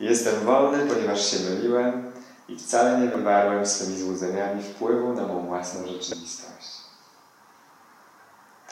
Jestem 0.00 0.40
wolny, 0.44 0.86
ponieważ 0.86 1.30
się 1.30 1.36
myliłem 1.40 2.12
i 2.48 2.56
wcale 2.56 3.00
nie 3.00 3.08
wywarłem 3.08 3.66
swymi 3.66 3.98
złudzeniami 3.98 4.62
wpływu 4.62 5.12
na 5.12 5.26
mą 5.26 5.46
własną 5.46 5.86
rzeczywistość. 5.86 6.81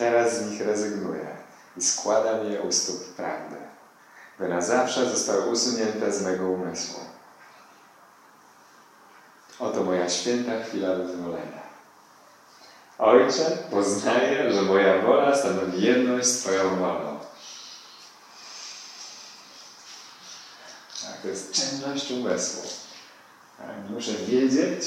Teraz 0.01 0.37
z 0.37 0.51
nich 0.51 0.61
rezygnuję 0.61 1.37
i 1.77 1.83
składam 1.83 2.53
je 2.53 2.61
u 2.61 2.73
stóp 2.73 3.15
prawdy, 3.15 3.57
by 4.39 4.49
na 4.49 4.61
zawsze 4.61 5.11
zostały 5.11 5.51
usunięte 5.51 6.13
z 6.13 6.23
mego 6.23 6.49
umysłu. 6.49 7.01
Oto 9.59 9.85
moja 9.85 10.09
święta 10.09 10.65
chwila 10.65 10.95
wyzwolenia. 10.95 11.63
Ojcze, 12.99 13.59
poznaję, 13.71 14.53
że 14.53 14.63
moja 14.63 15.03
wola 15.03 15.37
stanowi 15.37 15.83
jedność 15.83 16.29
z 16.29 16.39
Twoją 16.39 16.77
wolą. 16.77 17.19
Tak, 21.03 21.23
to 21.23 21.29
jest 21.29 21.53
czynność 21.53 22.11
umysłu. 22.11 22.63
Tak, 23.59 23.91
muszę 23.91 24.13
wiedzieć, 24.13 24.85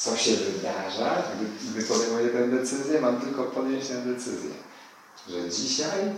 co 0.00 0.16
się 0.16 0.36
wydarza, 0.36 1.22
gdy, 1.34 1.70
gdy 1.70 1.82
podejmuję 1.82 2.28
tę 2.28 2.48
decyzję. 2.48 3.00
Mam 3.00 3.20
tylko 3.20 3.44
podjąć 3.44 3.86
tę 3.86 3.94
decyzję, 3.94 4.50
że 5.28 5.50
dzisiaj 5.50 6.14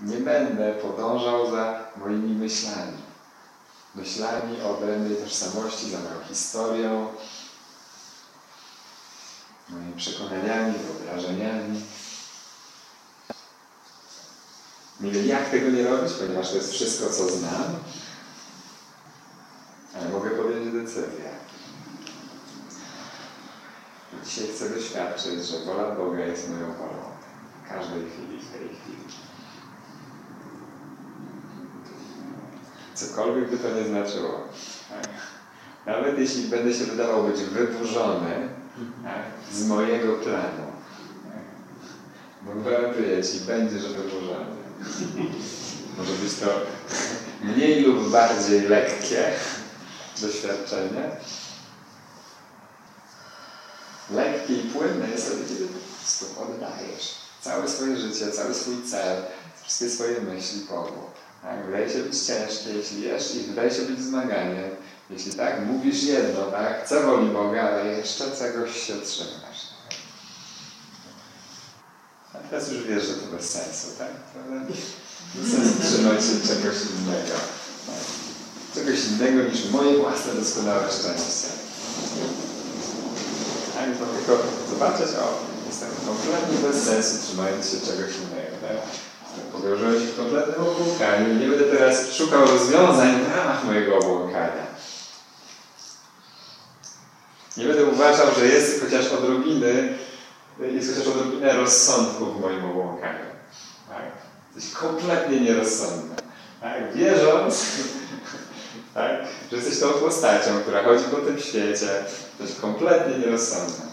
nie 0.00 0.16
będę 0.16 0.74
podążał 0.74 1.50
za 1.50 1.80
moimi 1.96 2.34
myślami. 2.34 3.02
Myślami 3.94 4.62
o 4.62 4.78
odrębnej 4.78 5.16
tożsamości, 5.16 5.90
za 5.90 5.98
moją 5.98 6.24
historią, 6.28 7.08
moimi 9.68 9.92
przekonaniami, 9.96 10.74
wyobrażeniami. 10.78 11.82
Wiem, 15.00 15.26
jak 15.26 15.50
tego 15.50 15.70
nie 15.70 15.88
robić, 15.88 16.12
ponieważ 16.12 16.48
to 16.50 16.56
jest 16.56 16.72
wszystko, 16.72 17.10
co 17.10 17.28
znam, 17.28 17.78
ale 19.94 20.08
mogę 20.08 20.30
podjąć 20.30 20.72
decyzję. 20.72 21.41
Dzisiaj 24.24 24.48
chcę 24.54 24.70
doświadczyć, 24.70 25.44
że 25.44 25.64
wola 25.64 25.94
Boga 25.94 26.18
jest 26.18 26.48
moją 26.48 26.66
wolą. 26.66 27.02
W 27.64 27.68
każdej 27.68 28.02
chwili, 28.10 28.38
w 28.42 28.50
tej 28.52 28.68
chwili. 28.68 29.22
Cokolwiek 32.94 33.50
by 33.50 33.58
to 33.58 33.74
nie 33.74 33.84
znaczyło. 33.84 34.40
Tak? 34.88 35.08
Nawet 35.86 36.18
jeśli 36.18 36.42
będę 36.42 36.74
się 36.74 36.84
wydawał 36.84 37.24
być 37.24 37.40
wyburzony, 37.40 38.48
tak? 39.04 39.22
z 39.52 39.66
mojego 39.66 40.12
planu. 40.12 40.72
Bo 42.42 42.52
gwarantuję 42.52 43.22
Ci, 43.22 43.40
będziesz 43.40 43.92
wyburzony. 43.92 44.56
Może 45.98 46.12
być 46.12 46.34
to 46.34 46.46
mniej 47.42 47.82
lub 47.82 48.10
bardziej 48.10 48.60
lekkie 48.60 49.32
doświadczenie. 50.20 51.10
Lekkie 54.14 54.54
i 54.54 54.70
jest 55.12 55.26
wtedy, 55.26 55.44
kiedy 55.48 55.66
po 55.66 55.78
prostu 55.98 56.26
oddajesz 56.42 57.22
całe 57.42 57.68
swoje 57.68 57.96
życie, 57.96 58.32
cały 58.32 58.54
swój 58.54 58.82
cel, 58.90 59.22
wszystkie 59.62 59.90
swoje 59.90 60.20
myśli 60.20 60.60
Bogu. 60.60 61.02
Tak? 61.42 61.66
Wydaje 61.66 61.90
się 61.90 61.98
być 61.98 62.20
ciężkie, 62.20 62.70
jeśli 62.70 63.02
jesz 63.02 63.34
i 63.34 63.40
wydaje 63.40 63.70
się 63.70 63.82
być 63.82 64.00
zmaganiem. 64.00 64.70
Jeśli 65.10 65.32
tak, 65.32 65.66
mówisz 65.66 66.02
jedno, 66.02 66.44
tak? 66.44 66.88
Co 66.88 67.02
woli 67.02 67.28
Boga, 67.28 67.62
ale 67.62 67.84
jeszcze 67.84 68.24
czegoś 68.38 68.86
się 68.86 69.00
trzymasz. 69.00 69.62
A 72.34 72.38
teraz 72.38 72.72
już 72.72 72.82
wiesz, 72.82 73.06
że 73.06 73.14
to 73.14 73.36
bez 73.36 73.50
sensu, 73.50 73.86
tak? 73.98 74.10
Bez 75.34 75.50
sensu 75.52 75.82
trzymać 75.82 76.20
się 76.24 76.48
czegoś 76.48 76.76
innego. 76.98 77.38
Tak? 77.86 78.04
Czegoś 78.74 79.04
innego 79.04 79.50
niż 79.50 79.70
moje 79.70 79.98
własne 79.98 80.34
doskonałe 80.34 80.88
szczęście. 80.88 81.48
Tak? 83.82 83.98
To 83.98 84.06
tylko 84.06 84.42
zobaczyć, 84.70 85.16
o, 85.16 85.26
jestem 85.66 85.88
kompletnie 86.06 86.68
bez 86.68 86.82
sensu 86.82 87.26
trzymając 87.26 87.70
się 87.70 87.76
czegoś 87.80 88.10
innego, 88.16 88.56
tak? 88.62 88.76
Się 90.00 90.06
w 90.06 90.16
kompletnym 90.16 90.66
obłąkaniu. 90.66 91.34
Nie 91.34 91.46
będę 91.46 91.64
teraz 91.64 92.12
szukał 92.12 92.46
rozwiązań 92.46 93.24
w 93.24 93.36
ramach 93.36 93.64
mojego 93.64 93.98
obłąkania. 93.98 94.66
Nie 97.56 97.64
będę 97.64 97.84
uważał, 97.84 98.26
że 98.38 98.46
jest 98.46 98.84
chociaż 98.84 99.12
odrobiny, 99.12 99.98
jest 100.60 100.94
chociaż 100.94 101.08
odrobinę 101.08 101.52
rozsądku 101.52 102.26
w 102.26 102.40
moim 102.40 102.64
obłąkaniu. 102.64 103.26
Tak? 103.88 104.02
Jesteś 104.54 104.74
kompletnie 104.74 105.40
nierozsądny. 105.40 106.14
Tak? 106.60 106.94
Wierząc, 106.94 107.66
tak? 108.94 109.10
że 109.50 109.56
jesteś 109.56 109.80
tą 109.80 109.88
postacią, 109.88 110.60
która 110.62 110.84
chodzi 110.84 111.04
po 111.04 111.16
tym 111.16 111.38
świecie, 111.38 112.04
jesteś 112.40 112.60
kompletnie 112.60 113.18
nierozsądny. 113.18 113.84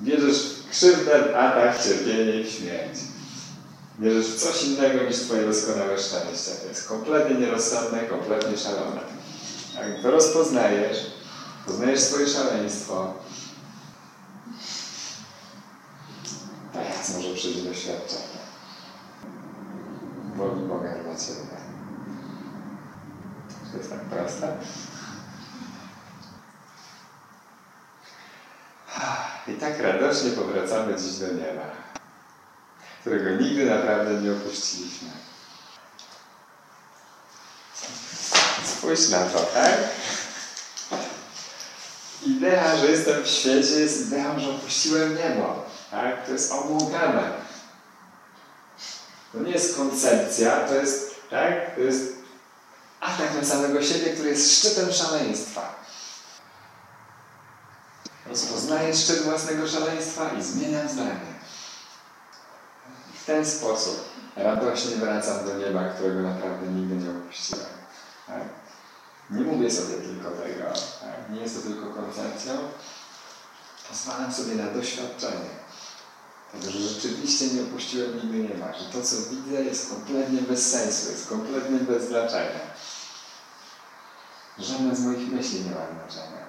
Wierzysz 0.00 0.42
w 0.42 0.70
krzywdę, 0.70 1.38
atak, 1.38 1.82
cierpienie 1.84 2.40
i 2.40 2.50
śmierć. 2.50 2.98
Wierzysz 3.98 4.26
w 4.26 4.40
coś 4.40 4.64
innego 4.64 5.04
niż 5.04 5.16
Twoje 5.16 5.46
doskonałe 5.46 5.98
szczęście. 5.98 6.50
To 6.62 6.68
jest 6.68 6.88
kompletnie 6.88 7.36
nierozsądne, 7.36 7.98
kompletnie 8.02 8.58
szalone. 8.58 9.00
Jak 9.74 10.02
to 10.02 10.10
rozpoznajesz, 10.10 10.98
poznajesz 11.66 12.00
swoje 12.00 12.26
szaleństwo, 12.26 13.14
teraz 16.72 17.16
może 17.16 17.34
przyjść 17.34 17.62
doświadczenie. 17.62 18.42
Woli 20.36 20.62
Boga 20.62 20.94
dla 21.04 21.16
Ciebie. 21.16 21.61
Jest 23.82 23.94
tak 23.94 24.00
proste. 24.00 24.56
I 29.48 29.52
tak 29.54 29.80
radośnie 29.80 30.30
powracamy 30.30 30.94
dziś 30.98 31.12
do 31.12 31.26
nieba, 31.26 31.62
którego 33.00 33.30
nigdy 33.30 33.70
naprawdę 33.70 34.14
nie 34.14 34.32
opuściliśmy. 34.32 35.08
Spójrz 38.64 39.08
na 39.08 39.24
to, 39.24 39.38
tak? 39.38 39.74
Idea, 42.26 42.76
że 42.76 42.86
jestem 42.86 43.22
w 43.22 43.28
świecie 43.28 43.80
jest 43.80 44.06
ideą, 44.06 44.40
że 44.40 44.50
opuściłem 44.50 45.16
niebo. 45.16 45.64
Tak? 45.90 46.26
To 46.26 46.32
jest 46.32 46.52
obłąkane. 46.52 47.32
To 49.32 49.38
nie 49.38 49.52
jest 49.52 49.76
koncepcja, 49.76 50.68
to 50.68 50.74
jest, 50.74 51.14
tak? 51.30 51.74
To 51.74 51.80
jest 51.80 52.21
atak 53.02 53.34
na 53.34 53.44
samego 53.44 53.82
siebie, 53.82 54.12
który 54.12 54.28
jest 54.28 54.58
szczytem 54.58 54.92
szaleństwa. 54.92 55.74
Rozpoznaję 58.26 58.96
szczyt 58.96 59.22
własnego 59.22 59.68
szaleństwa 59.68 60.30
i 60.38 60.42
zmieniam 60.42 60.88
zdanie. 60.88 61.32
W 63.22 63.24
ten 63.24 63.46
sposób 63.46 64.08
radośnie 64.36 64.96
wracam 64.96 65.46
do 65.46 65.58
nieba, 65.58 65.88
którego 65.88 66.22
naprawdę 66.22 66.66
nigdy 66.66 66.96
nie 66.96 67.10
opuściłem. 67.10 67.66
Tak? 68.26 68.42
Nie 69.30 69.40
mówię 69.40 69.70
sobie 69.70 69.94
tylko 69.94 70.30
tego, 70.30 70.64
tak? 71.00 71.30
nie 71.30 71.40
jest 71.40 71.56
to 71.56 71.62
tylko 71.68 71.86
koncepcją. 71.86 72.52
Pozwalam 73.88 74.32
sobie 74.32 74.54
na 74.54 74.70
doświadczenie 74.70 75.62
tego, 76.52 76.72
że 76.72 76.78
rzeczywiście 76.78 77.46
nie 77.46 77.62
opuściłem 77.62 78.16
nigdy 78.16 78.38
nieba, 78.38 78.72
że 78.72 78.84
to, 78.84 79.02
co 79.02 79.16
widzę, 79.16 79.64
jest 79.64 79.90
kompletnie 79.90 80.42
bez 80.42 80.70
sensu, 80.70 81.10
jest 81.10 81.28
kompletnie 81.28 81.78
bez 81.78 82.08
znaczenia. 82.08 82.60
Żadne 84.62 84.96
z 84.96 85.00
moich 85.00 85.32
myśli 85.32 85.60
nie 85.64 85.70
ma 85.70 85.86
znaczenia. 85.86 86.42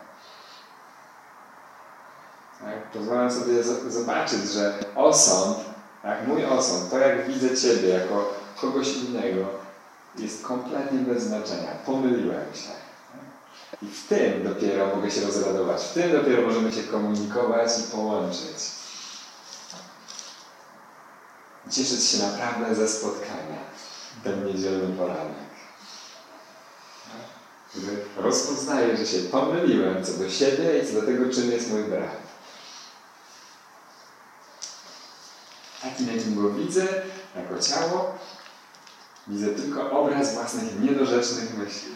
Tak? 2.60 2.92
Pozwalam 2.92 3.32
sobie 3.32 3.64
zobaczyć, 3.88 4.44
że 4.44 4.80
osąd, 4.96 5.58
tak? 6.04 6.28
mój 6.28 6.46
osąd, 6.46 6.90
to 6.90 6.98
jak 7.00 7.28
widzę 7.28 7.58
Ciebie 7.58 7.90
jako 7.90 8.34
kogoś 8.62 8.98
innego, 8.98 9.46
jest 10.18 10.44
kompletnie 10.44 11.00
bez 11.00 11.24
znaczenia. 11.24 11.72
Pomyliłem 11.86 12.54
się. 12.54 12.70
I 13.82 13.86
w 13.86 14.08
tym 14.08 14.44
dopiero 14.44 14.96
mogę 14.96 15.12
się 15.12 15.22
rozradować. 15.22 15.84
W 15.84 15.94
tym 15.94 16.12
dopiero 16.12 16.42
możemy 16.42 16.72
się 16.72 16.84
komunikować 16.84 17.80
i 17.80 17.92
połączyć. 17.92 18.58
Cieszyć 21.72 22.04
się 22.04 22.24
naprawdę 22.24 22.76
ze 22.76 22.88
spotkania 22.88 23.58
ten 24.24 24.46
niedzielny 24.46 24.98
poranek. 24.98 25.43
Który 27.74 28.06
rozpoznaje, 28.18 28.98
że 28.98 29.06
się 29.06 29.20
pomyliłem 29.20 30.06
co 30.06 30.14
do 30.14 30.30
siebie 30.30 30.80
i 30.80 30.88
co 30.88 30.94
do 30.94 31.02
tego, 31.02 31.34
czym 31.34 31.52
jest 31.52 31.70
mój 31.70 31.84
brat. 31.84 32.18
Takim, 35.82 36.08
jakim 36.16 36.42
go 36.42 36.50
widzę, 36.50 36.88
jako 37.36 37.60
ciało, 37.60 38.18
widzę 39.28 39.48
tylko 39.48 39.92
obraz 39.92 40.34
własnych 40.34 40.80
niedorzecznych 40.80 41.58
myśli. 41.58 41.92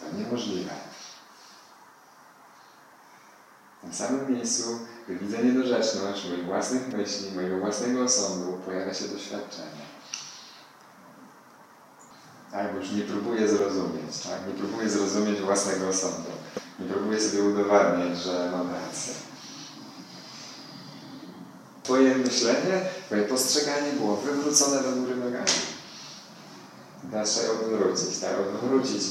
To 0.00 0.16
niemożliwe. 0.16 0.70
W 3.78 3.80
tym 3.80 3.94
samym 3.94 4.32
miejscu, 4.32 4.78
gdy 5.04 5.16
widzę 5.16 5.44
niedorzeczność 5.44 6.28
moich 6.28 6.44
własnych 6.44 6.88
myśli, 6.88 7.32
mojego 7.32 7.58
własnego 7.58 8.02
osądu, 8.02 8.52
pojawia 8.52 8.94
się 8.94 9.08
doświadczenie. 9.08 9.83
Tak, 12.54 12.72
bo 12.72 12.78
już 12.78 12.92
nie 12.92 13.02
próbuję 13.02 13.48
zrozumieć, 13.48 14.18
tak? 14.22 14.46
Nie 14.48 14.54
próbuję 14.54 14.90
zrozumieć 14.90 15.40
własnego 15.40 15.88
osądu. 15.88 16.30
Nie 16.78 16.86
próbuję 16.86 17.20
sobie 17.20 17.42
udowadniać, 17.42 18.18
że 18.18 18.50
mam 18.52 18.70
rację. 18.70 19.14
Twoje 21.82 22.16
myślenie, 22.16 22.80
Twoje 23.06 23.22
postrzeganie 23.22 23.92
było 23.92 24.16
wywrócone 24.16 24.82
do 24.82 24.92
góry 24.92 25.16
nogami. 25.16 25.46
Trzeba 27.24 27.46
je 27.46 27.52
odwrócić, 27.52 28.18
tak? 28.18 28.30
Odwrócić 28.40 29.02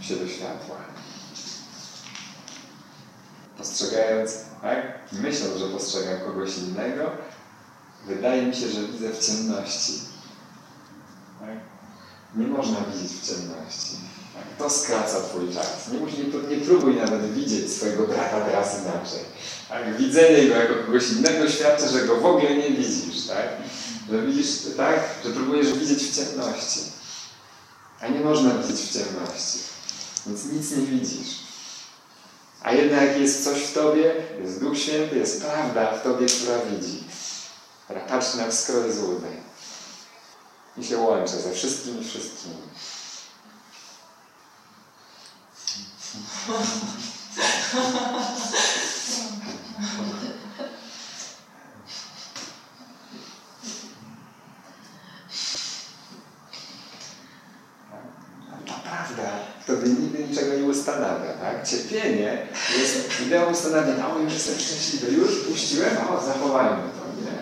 się 0.00 0.16
do 0.16 0.28
światła. 0.28 0.76
Postrzegając, 3.58 4.32
tak? 4.62 4.98
Myśląc, 5.12 5.56
że 5.56 5.68
postrzegam 5.68 6.20
kogoś 6.20 6.58
innego, 6.58 7.10
wydaje 8.06 8.46
mi 8.46 8.56
się, 8.56 8.68
że 8.68 8.82
widzę 8.82 9.10
w 9.10 9.18
ciemności. 9.18 10.00
Tak? 11.40 11.73
Nie 12.36 12.46
można 12.46 12.78
widzieć 12.92 13.12
w 13.12 13.26
ciemności. 13.26 13.96
To 14.58 14.70
skraca 14.70 15.20
Twój 15.20 15.54
czas. 15.54 15.88
Nie, 15.92 15.98
musi, 15.98 16.16
nie, 16.50 16.56
próbuj 16.56 16.94
nawet 16.94 17.32
widzieć 17.32 17.72
swojego 17.72 18.06
brata 18.06 18.40
teraz 18.40 18.74
inaczej. 18.82 19.20
Tak? 19.68 19.96
Widzenie 19.96 20.48
go 20.48 20.54
jako 20.54 20.74
kogoś 20.86 21.10
innego 21.10 21.48
świadczy, 21.48 21.88
że 21.88 22.06
go 22.06 22.16
w 22.16 22.26
ogóle 22.26 22.56
nie 22.56 22.70
widzisz. 22.70 23.26
Tak? 23.26 23.48
Że 24.10 24.22
widzisz, 24.22 24.48
tak? 24.76 25.00
Że 25.24 25.30
próbujesz 25.30 25.72
widzieć 25.72 26.02
w 26.02 26.16
ciemności. 26.16 26.80
A 28.00 28.08
nie 28.08 28.20
można 28.20 28.54
widzieć 28.54 28.80
w 28.80 28.92
ciemności. 28.92 29.58
Więc 30.26 30.44
nic 30.44 30.70
nie 30.70 30.86
widzisz. 30.86 31.28
A 32.62 32.72
jednak 32.72 33.20
jest 33.20 33.44
coś 33.44 33.58
w 33.58 33.74
Tobie, 33.74 34.14
jest 34.40 34.60
Duch 34.60 34.78
Święty, 34.78 35.16
jest 35.16 35.42
prawda 35.42 35.98
w 35.98 36.02
Tobie, 36.02 36.26
która 36.26 36.58
widzi. 36.58 37.04
Która 37.84 38.00
patrzy 38.00 38.36
na 38.38 38.48
wskroś 38.48 38.92
złudzeń. 38.92 39.36
I 40.76 40.84
się 40.84 40.98
łączy 40.98 41.36
ze 41.36 41.52
wszystkimi 41.52 42.04
wszystkimi. 42.04 42.56
Ta 58.66 58.74
prawda 58.74 59.30
w 59.60 59.66
Tobie 59.66 59.88
nigdy 59.88 60.24
niczego 60.28 60.54
nie 60.56 60.64
ustanawia, 60.64 61.32
tak? 61.32 61.68
Cierpienie 61.68 62.46
jest 62.78 63.20
ideą 63.26 63.52
ustanawiania. 63.52 64.14
O, 64.14 64.18
już 64.18 64.32
jestem 64.32 64.58
szczęśliwy, 64.58 65.12
już 65.12 65.44
puściłem, 65.44 65.96
o, 66.08 66.26
zachowajmy 66.26 66.82
to, 66.82 67.22
nie? 67.22 67.34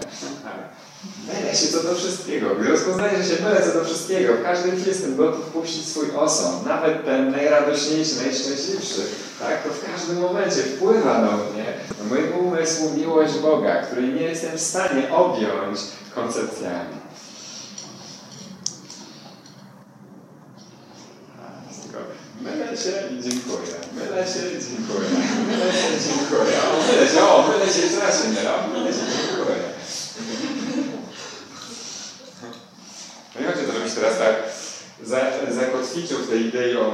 Się 1.53 1.69
co 1.69 1.83
do 1.83 1.95
wszystkiego. 1.95 2.55
Gdy 2.55 2.69
rozpoznaję, 2.69 3.23
że 3.23 3.37
się 3.37 3.43
mylę 3.43 3.63
co 3.63 3.79
do 3.79 3.85
wszystkiego, 3.85 4.35
w 4.35 4.43
każdej 4.43 4.73
chwili 4.73 4.89
jestem 4.89 5.17
gotów 5.17 5.47
puścić 5.47 5.89
swój 5.89 6.11
osąd, 6.17 6.67
nawet 6.67 7.05
ten 7.05 7.31
najradośniejszy, 7.31 8.17
najszczęśliwszy, 8.17 9.03
tak? 9.41 9.63
To 9.63 9.69
w 9.71 9.93
każdym 9.93 10.21
momencie 10.21 10.57
wpływa 10.57 11.19
na 11.19 11.31
mnie, 11.37 11.65
na 11.99 12.05
mój 12.09 12.31
umysł, 12.47 12.91
miłość 12.97 13.39
Boga, 13.39 13.83
której 13.83 14.13
nie 14.13 14.23
jestem 14.23 14.57
w 14.57 14.61
stanie 14.61 15.13
objąć 15.15 15.81
koncepcjami. 16.15 17.03
Tylko 21.83 21.99
Mylę 22.41 22.77
się 22.77 22.93
i 23.15 23.23
dziękuję. 23.23 23.75
Mylę 23.95 24.27
się 24.27 24.39
i 24.39 24.59
dziękuję. 24.69 25.09
Mylę 25.47 25.73
się 25.73 25.89
i 25.97 26.01
dziękuję. 26.09 26.55
O, 26.73 26.93
mylę 26.93 27.09
się, 27.09 27.23
o, 27.23 27.49
mylę 27.49 27.73
się, 27.73 27.81
jeszcze 27.81 28.01
raz 28.01 28.23
się 28.23 28.29
mylę. 28.29 28.55
O, 28.55 28.69
mylę 28.69 28.93
się 28.93 28.99
i 28.99 29.27
dziękuję. 29.27 29.57
No 33.35 33.41
i 33.41 33.45
chodźcie 33.45 33.67
to, 33.67 33.73
żebyś 33.73 33.95
teraz 33.95 34.19
tak 34.19 34.35
za, 35.05 35.21
zakotwiczył 35.51 36.19
w 36.19 36.29
tej 36.29 36.47
idei 36.47 36.77
o 36.77 36.93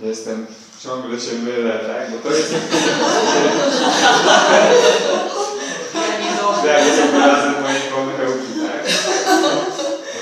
jestem, 0.00 0.46
ciągle 0.84 1.20
się 1.20 1.32
mylę, 1.32 1.78
tak? 1.78 2.10
Bo 2.10 2.18
to 2.28 2.36
jest 2.36 2.54
jak 6.66 6.86
jest 6.86 7.02
obrazem 7.02 7.62
mojej 7.62 7.80
pomyłki, 7.80 8.52
tak? 8.66 8.92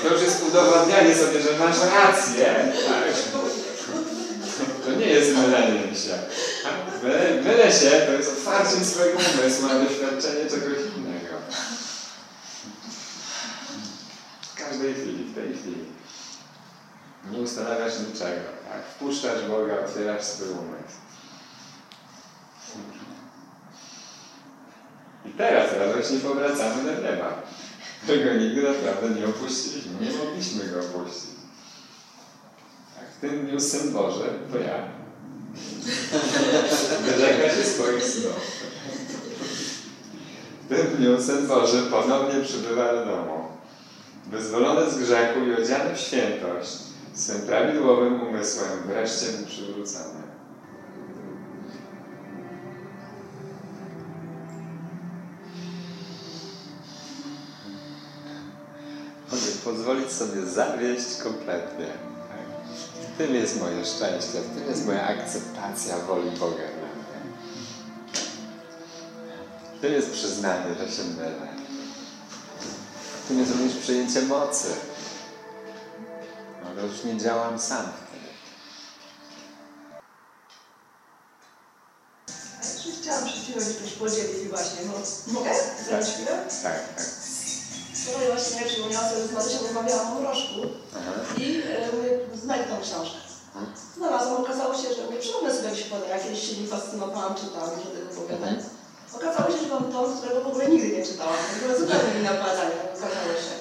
Bo 0.03 0.09
to 0.09 0.13
już 0.13 0.23
jest 0.23 0.43
udowadnianie 0.47 1.15
sobie, 1.15 1.41
że 1.41 1.59
masz 1.59 1.77
rację, 1.79 2.73
tak? 2.87 3.13
To 4.85 4.91
nie 4.99 5.05
jest 5.05 5.37
mylenie 5.37 5.95
się. 5.95 6.19
Mylę, 7.03 7.41
mylę 7.43 7.71
się 7.71 7.89
to 7.89 8.11
jest 8.11 8.31
otwarcie 8.31 8.85
swojego 8.85 9.17
umysłu 9.17 9.67
na 9.67 9.73
doświadczenie 9.73 10.49
czegoś 10.49 10.79
innego. 10.97 11.35
W 14.41 14.55
każdej 14.55 14.93
chwili, 14.93 15.23
w 15.23 15.35
tej 15.35 15.53
chwili. 15.57 15.98
Nie 17.31 17.39
ustanawiasz 17.39 17.99
niczego. 17.99 18.41
Tak? 18.69 18.83
Wpuszczasz 18.95 19.47
Boga, 19.47 19.79
otwierasz 19.85 20.23
swój 20.23 20.47
umysł. 20.49 20.97
I 25.25 25.29
teraz 25.29 25.73
radośnie 25.73 26.19
powracamy 26.19 26.83
do 26.83 27.01
nieba. 27.01 27.41
Którego 28.03 28.33
nigdy 28.33 28.61
naprawdę 28.61 29.09
nie 29.09 29.25
opuściliśmy. 29.25 29.91
Nie 30.01 30.11
mogliśmy 30.11 30.67
go 30.67 30.79
opuścić. 30.79 31.29
Tak, 32.95 33.05
tym 33.21 33.47
dniu 33.47 33.59
Syn 33.59 33.93
Boży, 33.93 34.29
to 34.51 34.57
ja. 34.57 34.87
Wyrzeka 37.05 37.49
się 37.49 37.63
swoich 37.63 38.03
snów. 38.03 38.59
W 40.65 40.75
tym 40.75 40.97
dniu 40.97 41.21
Syn 41.21 41.47
Boży 41.47 41.81
ponownie 41.81 42.43
przybywa 42.43 42.93
do 42.93 43.05
domu. 43.05 43.47
Wyzwolony 44.27 44.91
z 44.91 44.97
grzechu 44.97 45.39
i 45.39 45.63
odziany 45.63 45.95
w 45.95 45.99
świętość, 45.99 46.77
swym 47.19 47.41
prawidłowym 47.41 48.21
umysłem 48.21 48.83
wreszcie 48.85 49.25
mu 49.25 49.47
przywrócony. 49.47 50.19
Mogę 59.31 59.51
pozwolić 59.63 60.11
sobie 60.11 60.45
zawieść 60.45 61.17
kompletnie. 61.23 61.87
W 63.13 63.17
tym 63.17 63.35
jest 63.35 63.61
moje 63.61 63.85
szczęście, 63.85 64.41
w 64.41 64.55
tym 64.55 64.69
jest 64.69 64.85
moja 64.85 65.07
akceptacja 65.07 65.97
woli 65.97 66.31
Boga 66.31 66.55
dla 66.55 66.89
mnie. 66.95 67.33
W 69.77 69.81
tym 69.81 69.93
jest 69.93 70.11
przyznanie, 70.11 70.75
że 70.79 70.91
się 70.95 71.03
mylę. 71.03 71.47
W 73.23 73.27
tym 73.27 73.39
jest 73.39 73.51
również 73.51 73.75
przyjęcie 73.75 74.21
mocy. 74.21 74.67
To 76.79 76.85
już 76.85 77.03
nie 77.03 77.17
działam 77.17 77.59
sam 77.59 77.85
wtedy. 78.07 78.29
Chciałam 83.01 83.29
się 83.29 83.53
też 83.53 83.93
podzielić 83.93 84.47
właśnie, 84.49 84.79
mogę? 85.27 85.49
Zaraz 85.89 86.13
chwilę? 86.13 86.31
Tak, 86.63 86.95
tak. 86.95 87.05
Wczoraj 87.93 88.27
właśnie 88.27 88.65
przypomniałam 88.65 89.09
sobie, 89.09 89.21
że 89.21 89.27
z 89.27 89.31
Marysią 89.31 89.57
rozmawiałam 89.63 90.17
o 90.17 90.19
mrożku 90.19 90.59
i 91.37 91.63
mówię, 91.93 92.19
znajdź 92.43 92.67
tą 92.69 92.81
książkę. 92.81 93.17
Znalazłam, 93.97 94.43
okazało 94.43 94.73
się, 94.73 94.93
że 94.93 95.05
mówię, 95.05 95.19
przypomnę 95.19 95.53
sobie 95.53 95.69
jakieś 95.69 95.85
opowiadania, 95.87 96.23
kiedyś 96.23 96.49
się 96.49 96.57
nim 96.57 96.67
fascynowałam, 96.67 97.35
czytałam 97.35 97.69
dużo 97.69 97.89
tych 97.89 98.17
opowiadań. 98.17 98.63
Okazało 99.13 99.51
się, 99.51 99.59
że 99.63 99.67
mam 99.67 99.91
to, 99.91 100.13
którego 100.17 100.41
w 100.41 100.47
ogóle 100.47 100.69
nigdy 100.69 100.97
nie 100.97 101.05
czytałam, 101.05 101.35
w 101.53 101.63
ogóle 101.63 101.79
zupełnie 101.79 102.19
inne 102.19 102.31
opowiadania, 102.31 102.75
okazało 102.95 103.33
się. 103.45 103.58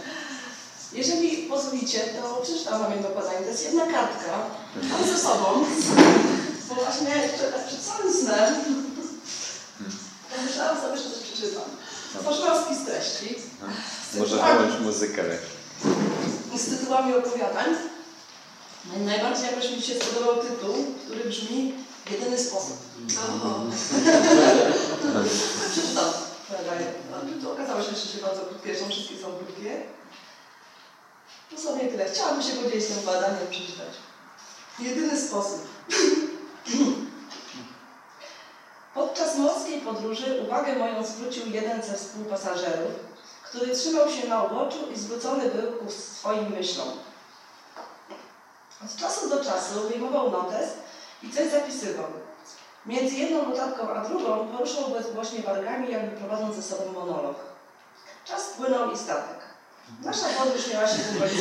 Jeżeli 0.93 1.37
pozwolicie, 1.37 2.01
to 2.01 2.41
przeczytam 2.43 2.83
wam 2.83 2.93
jedno 2.93 3.09
opowiadanie. 3.09 3.39
To 3.45 3.51
jest 3.51 3.65
jedna 3.65 3.87
kartka, 3.87 4.47
mam 4.91 5.05
ze 5.09 5.19
sobą, 5.19 5.65
bo 6.69 6.75
właśnie 6.75 7.29
tak 7.53 7.67
przed 7.67 7.81
całym 7.81 8.13
snem 8.15 8.55
pomyślałam 10.37 10.81
sobie, 10.81 10.97
że 10.97 11.05
coś 11.05 11.23
przeczytam. 11.33 11.63
Stworzyłam 12.19 12.65
spis 12.65 12.85
treści 12.85 13.35
z 14.13 14.17
Może 14.17 14.37
wyłącz 14.37 14.81
muzykę 14.81 15.23
z 16.57 16.65
tytułami 16.65 17.15
opowiadań. 17.15 17.67
No 18.85 18.99
i 18.99 19.07
Najbardziej 19.07 19.47
jakoś 19.47 19.71
mi 19.71 19.83
się 19.83 19.95
spodobał 19.95 20.43
tytuł, 20.45 20.75
który 21.05 21.25
brzmi 21.25 21.75
Jedyny 22.11 22.39
sposób. 22.39 22.77
Przeczytam. 25.73 26.05
No, 27.43 27.53
okazało 27.53 27.83
się, 27.83 27.91
że 27.91 28.13
się 28.13 28.19
bardzo 28.23 28.41
krótkie, 28.41 28.75
że 28.75 28.89
wszystkie 28.89 29.15
są 29.23 29.29
krótkie. 29.33 29.83
Dosłownie 31.51 31.89
tyle. 31.89 32.05
Chciałabym 32.05 32.43
się 32.43 32.53
podzielić 32.53 32.87
tym 32.87 32.99
opowiadaniem 32.99 33.49
przeczytać. 33.51 33.89
Jedyny 34.79 35.21
sposób. 35.21 35.69
Podczas 38.95 39.37
morskiej 39.37 39.81
podróży 39.81 40.43
uwagę 40.47 40.77
moją 40.77 41.07
zwrócił 41.07 41.47
jeden 41.47 41.83
ze 41.83 41.95
współpasażerów, 41.95 42.93
który 43.45 43.77
trzymał 43.77 44.11
się 44.11 44.29
na 44.29 44.43
uboczu 44.43 44.93
i 44.95 44.99
zwrócony 44.99 45.51
był 45.51 45.73
ku 45.73 45.91
swoim 45.91 46.51
myślom. 46.51 46.89
Od 48.85 48.97
czasu 48.97 49.29
do 49.29 49.45
czasu 49.45 49.89
wyjmował 49.89 50.31
notes 50.31 50.71
i 51.23 51.31
coś 51.31 51.51
zapisywał. 51.51 52.07
Między 52.87 53.15
jedną 53.15 53.49
notatką 53.49 53.95
a 53.95 54.05
drugą 54.05 54.49
poruszał 54.49 54.91
bezgłośnie 54.91 55.43
wargami, 55.43 55.93
jakby 55.93 56.17
prowadząc 56.17 56.57
ze 56.57 56.63
sobą 56.63 56.93
monolog. 56.93 57.37
Czas 58.25 58.49
płynął 58.49 58.93
i 58.93 58.99
statek. 58.99 59.48
Nasza 60.05 60.27
podróż 60.39 60.73
miała 60.73 60.87
się 60.89 60.95
ukończyć. 61.17 61.41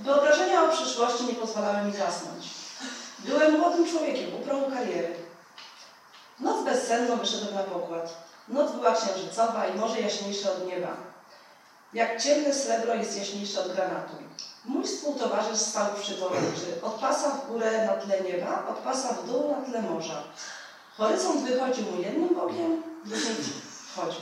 Wyobrażenia 0.00 0.64
o 0.64 0.68
przyszłości 0.76 1.24
nie 1.24 1.34
pozwalały 1.34 1.86
mi 1.86 1.92
zasnąć. 1.92 2.46
Byłem 3.18 3.58
młodym 3.58 3.90
człowiekiem, 3.90 4.34
u 4.34 4.38
progu 4.38 4.70
kariery. 4.70 5.14
Noc 6.40 6.64
bezsenną 6.64 7.16
wyszedłem 7.16 7.54
na 7.54 7.62
pokład. 7.62 8.16
Noc 8.48 8.72
była 8.72 8.92
księżycowa 8.92 9.66
i 9.66 9.78
morze 9.78 10.00
jaśniejsze 10.00 10.52
od 10.52 10.66
nieba. 10.66 10.96
Jak 11.94 12.22
ciemne 12.22 12.54
srebro 12.54 12.94
jest 12.94 13.18
jaśniejsze 13.18 13.60
od 13.60 13.72
granatu. 13.72 14.12
Mój 14.64 14.84
współtowarzysz 14.84 15.60
przy 16.02 16.14
poręczy, 16.14 16.82
od 16.82 16.92
pasa 16.92 17.30
w 17.30 17.48
górę 17.48 17.86
na 17.86 17.92
tle 17.92 18.20
nieba, 18.20 18.66
od 18.68 18.76
pasa 18.76 19.08
w 19.14 19.26
dół 19.26 19.50
na 19.50 19.66
tle 19.66 19.82
morza. 19.82 20.22
Horyzont 20.96 21.42
wychodził 21.42 21.84
mu 21.84 22.02
jednym 22.02 22.34
bokiem, 22.34 22.82
drugim 23.04 23.36
wchodził. 23.94 24.20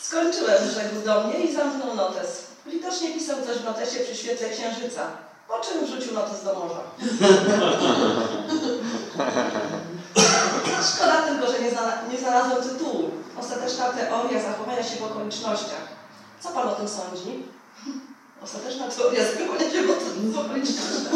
Skończyłem, 0.00 0.70
rzekł 0.74 1.06
do 1.06 1.24
mnie 1.24 1.38
i 1.38 1.54
zamknął 1.54 1.94
notes. 1.94 2.46
Widocznie 2.66 3.10
pisał 3.14 3.36
coś 3.46 3.56
w 3.56 3.64
notesie 3.64 4.00
przy 4.00 4.16
świetle 4.16 4.48
księżyca, 4.48 5.02
po 5.48 5.58
czym 5.58 5.86
wrzucił 5.86 6.14
notes 6.14 6.44
do 6.44 6.54
morza. 6.54 6.80
Szkoda 10.94 11.22
tylko, 11.22 11.52
że 11.52 11.60
nie, 11.60 11.70
zna, 11.70 11.92
nie 12.12 12.18
znalazłem 12.18 12.62
tytułu. 12.62 13.10
Ostateczna 13.40 13.84
teoria 13.84 14.42
zachowania 14.42 14.82
się 14.82 14.96
w 14.96 15.02
okolicznościach. 15.02 15.86
Co 16.40 16.48
pan 16.48 16.68
o 16.68 16.72
tym 16.72 16.88
sądzi? 16.88 17.42
Ostateczna 18.42 18.88
teoria 18.88 19.22
w 20.32 20.38
okolicznościach. 20.38 21.12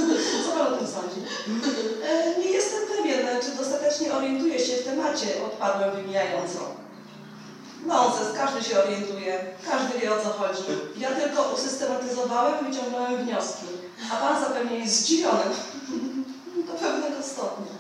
Co 0.47 0.53
pan 0.53 0.75
o 0.75 0.77
tym 0.77 0.87
sądzi? 0.87 1.21
E, 2.05 2.39
nie 2.39 2.51
jestem 2.51 2.81
pewien, 2.97 3.27
czy 3.43 3.51
dostatecznie 3.57 4.13
orientuję 4.13 4.59
się 4.59 4.77
w 4.77 4.85
temacie, 4.85 5.27
odparłem 5.47 5.97
wymijająco. 5.97 6.75
Nonsens, 7.87 8.37
każdy 8.37 8.65
się 8.65 8.83
orientuje, 8.83 9.45
każdy 9.71 9.99
wie 9.99 10.15
o 10.15 10.21
co 10.23 10.31
chodzi. 10.31 10.63
Ja 10.99 11.11
tylko 11.11 11.53
usystematyzowałem, 11.55 12.65
wyciągnąłem 12.65 13.25
wnioski, 13.25 13.67
a 14.13 14.17
pan 14.17 14.45
zapewne 14.45 14.77
jest 14.77 14.95
zdziwiony. 14.95 15.45
Do 16.67 16.73
pewnego 16.73 17.23
stopnia. 17.23 17.73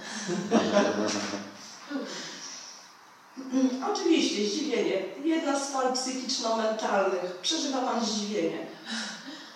Oczywiście, 3.93 4.49
zdziwienie. 4.49 5.03
Jedna 5.25 5.61
z 5.61 5.71
fal 5.71 5.93
psychiczno-mentalnych. 5.93 7.39
Przeżywa 7.43 7.79
pan 7.79 8.05
zdziwienie. 8.05 8.67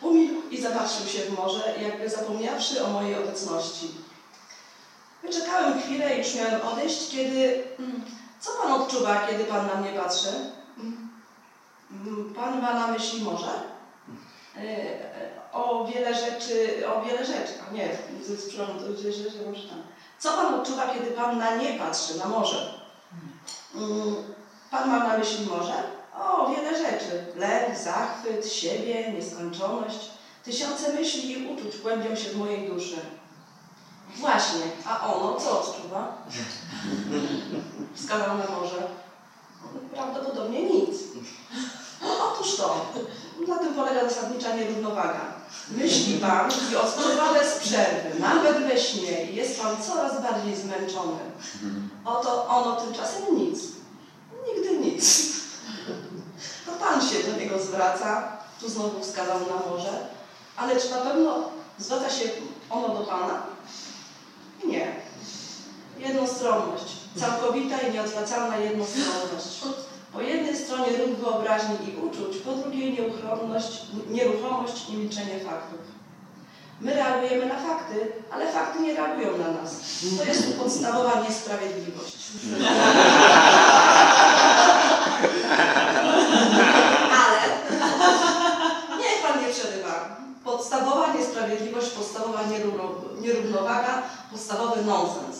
Umilkł 0.04 0.48
i 0.50 0.62
zapatrzył 0.62 1.06
się 1.06 1.18
w 1.18 1.38
morze, 1.38 1.74
jakby 1.82 2.08
zapomniawszy 2.08 2.84
o 2.84 2.90
mojej 2.90 3.14
obecności. 3.14 3.90
Wyczekałem 5.22 5.80
chwilę 5.80 6.14
i 6.14 6.18
już 6.18 6.34
miałem 6.34 6.60
odejść, 6.62 7.10
kiedy... 7.10 7.64
Co 8.40 8.50
pan 8.62 8.72
odczuwa, 8.72 9.26
kiedy 9.26 9.44
pan 9.44 9.66
na 9.66 9.74
mnie 9.74 9.92
patrzy? 9.92 10.28
Pan 12.36 12.60
ma 12.60 12.74
na 12.74 12.86
myśli 12.86 13.22
morze? 13.22 13.62
O 15.52 15.86
wiele 15.86 16.14
rzeczy, 16.14 16.82
o 16.88 17.02
wiele 17.02 17.26
rzeczy. 17.26 17.52
A 17.68 17.74
nie, 17.74 17.98
przepraszam, 18.48 18.78
to 18.78 18.96
źle, 18.96 19.12
źle, 19.12 19.30
źle, 19.30 19.50
może 19.50 19.68
tam. 19.68 19.82
Co 20.18 20.32
pan 20.32 20.54
odczuwa, 20.54 20.94
kiedy 20.94 21.10
pan 21.10 21.38
na 21.38 21.56
nie 21.56 21.78
patrzy, 21.78 22.18
na 22.18 22.28
morze? 22.28 22.74
Pan 24.70 24.88
ma 24.90 24.98
na 24.98 25.18
myśli 25.18 25.46
morze? 25.46 25.93
O, 26.20 26.48
wiele 26.48 26.78
rzeczy. 26.78 27.26
Lęk, 27.36 27.78
zachwyt, 27.78 28.52
siebie, 28.52 29.12
nieskończoność. 29.12 30.10
Tysiące 30.44 30.92
myśli 30.92 31.32
i 31.32 31.46
uczuć 31.46 31.78
głębią 31.78 32.16
się 32.16 32.30
w 32.30 32.36
mojej 32.36 32.68
duszy. 32.68 32.96
Właśnie, 34.16 34.62
a 34.86 35.14
ono 35.14 35.40
co 35.40 35.60
odczuwa? 35.60 36.16
Wskazał 37.94 38.38
na 38.38 38.44
morze. 38.46 38.88
Prawdopodobnie 39.94 40.62
nic. 40.62 40.96
Otóż 42.22 42.56
to. 42.56 42.86
Na 43.48 43.58
tym 43.58 43.74
polega 43.74 44.08
zasadnicza 44.08 44.56
nierównowaga. 44.56 45.20
Myśli 45.70 46.18
Pan 46.18 46.50
i 46.72 46.76
odczuwa 46.76 47.34
bez 47.34 47.58
przerwy, 47.58 48.20
nawet 48.20 48.58
we 48.58 48.78
śnie 48.78 49.32
jest 49.32 49.62
Pan 49.62 49.76
coraz 49.82 50.22
bardziej 50.22 50.56
zmęczony. 50.56 51.18
Oto 52.04 52.48
ono 52.48 52.76
tymczasem 52.76 53.22
nic. 53.36 53.60
Nigdy 54.46 54.78
nic. 54.78 55.34
Pan 56.84 57.00
się 57.00 57.30
do 57.30 57.40
niego 57.40 57.58
zwraca, 57.58 58.22
tu 58.60 58.68
znowu 58.68 59.00
wskazał 59.00 59.38
na 59.40 59.70
morze, 59.70 59.92
ale 60.56 60.80
czy 60.80 60.90
na 60.90 60.96
pewno 60.96 61.50
zwraca 61.78 62.10
się 62.10 62.24
ono 62.70 62.88
do 62.88 63.00
Pana? 63.00 63.42
Nie. 64.64 64.92
Jednostronność. 65.98 66.84
Całkowita 67.16 67.78
i 67.78 67.92
nieodwracalna 67.92 68.56
jednostronność. 68.56 69.60
Po 70.12 70.20
jednej 70.20 70.56
stronie 70.56 70.96
ruch 70.96 71.18
wyobraźni 71.18 71.76
i 71.88 71.96
uczuć, 72.06 72.36
po 72.36 72.52
drugiej 72.52 72.92
nieuchronność, 72.92 73.82
nieruchomość 74.10 74.88
i 74.88 74.96
milczenie 74.96 75.40
faktów. 75.40 75.80
My 76.80 76.94
reagujemy 76.94 77.46
na 77.46 77.54
fakty, 77.54 78.12
ale 78.30 78.52
fakty 78.52 78.82
nie 78.82 78.94
reagują 78.94 79.38
na 79.38 79.62
nas. 79.62 79.74
To 80.18 80.24
jest 80.24 80.58
podstawowa 80.58 81.22
niesprawiedliwość. 81.28 82.16
Ale 87.24 87.40
niech 88.98 89.22
Pan 89.22 89.42
nie 89.42 89.52
przerywa. 89.52 90.16
Podstawowa 90.44 91.12
niesprawiedliwość, 91.12 91.90
podstawowa 92.14 92.40
nierównowaga, 93.20 94.02
podstawowy 94.32 94.84
nonsens. 94.84 95.36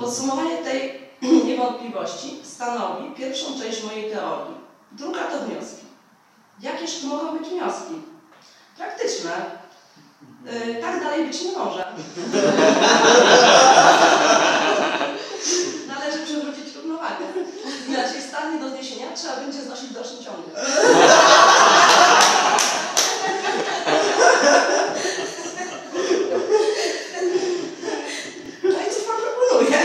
Podsumowanie 0.00 0.58
tej 0.58 1.08
niewątpliwości 1.48 2.40
stanowi 2.44 3.10
pierwszą 3.10 3.46
część 3.60 3.84
mojej 3.84 4.10
teorii. 4.10 4.54
Druga 4.92 5.20
to 5.20 5.38
wnioski. 5.38 5.84
Jakież 6.60 7.00
tu 7.00 7.06
mogą 7.06 7.38
być 7.38 7.48
wnioski? 7.48 8.02
Praktyczne. 8.76 9.30
Yy, 10.44 10.74
tak 10.82 11.02
dalej 11.02 11.26
być 11.26 11.42
nie 11.42 11.52
może. 11.52 11.84
Należy 15.88 16.18
przywrócić 16.24 16.76
równowagę. 16.76 17.24
Inaczej 17.88 18.22
stan 18.28 18.54
nie 18.54 18.60
do 18.60 18.70
zniesienia 18.70 19.06
trzeba 19.14 19.36
będzie 19.36 19.62
znosić 19.62 19.84
w 19.90 19.94
dalszym 19.94 20.24
ciągu. 20.24 20.50
No 28.62 28.70
i 28.70 28.90
co 28.94 29.00
Pan 29.06 29.16
proponuje? 29.22 29.78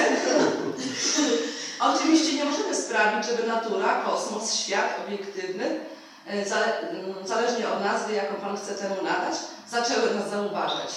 Oczywiście 1.79 2.33
nie 2.33 2.45
możemy 2.45 2.75
sprawić, 2.75 3.25
żeby 3.25 3.47
natura, 3.47 4.03
kosmos, 4.05 4.53
świat 4.53 4.99
obiektywny, 5.07 5.79
e, 6.27 6.45
zale, 6.45 6.79
mm, 6.79 7.27
zależnie 7.27 7.69
od 7.69 7.83
nazwy, 7.83 8.13
jaką 8.13 8.35
Pan 8.35 8.57
chce 8.57 8.73
temu 8.73 8.95
nadać, 8.95 9.35
zaczęły 9.71 10.15
nas 10.15 10.29
zauważać. 10.29 10.89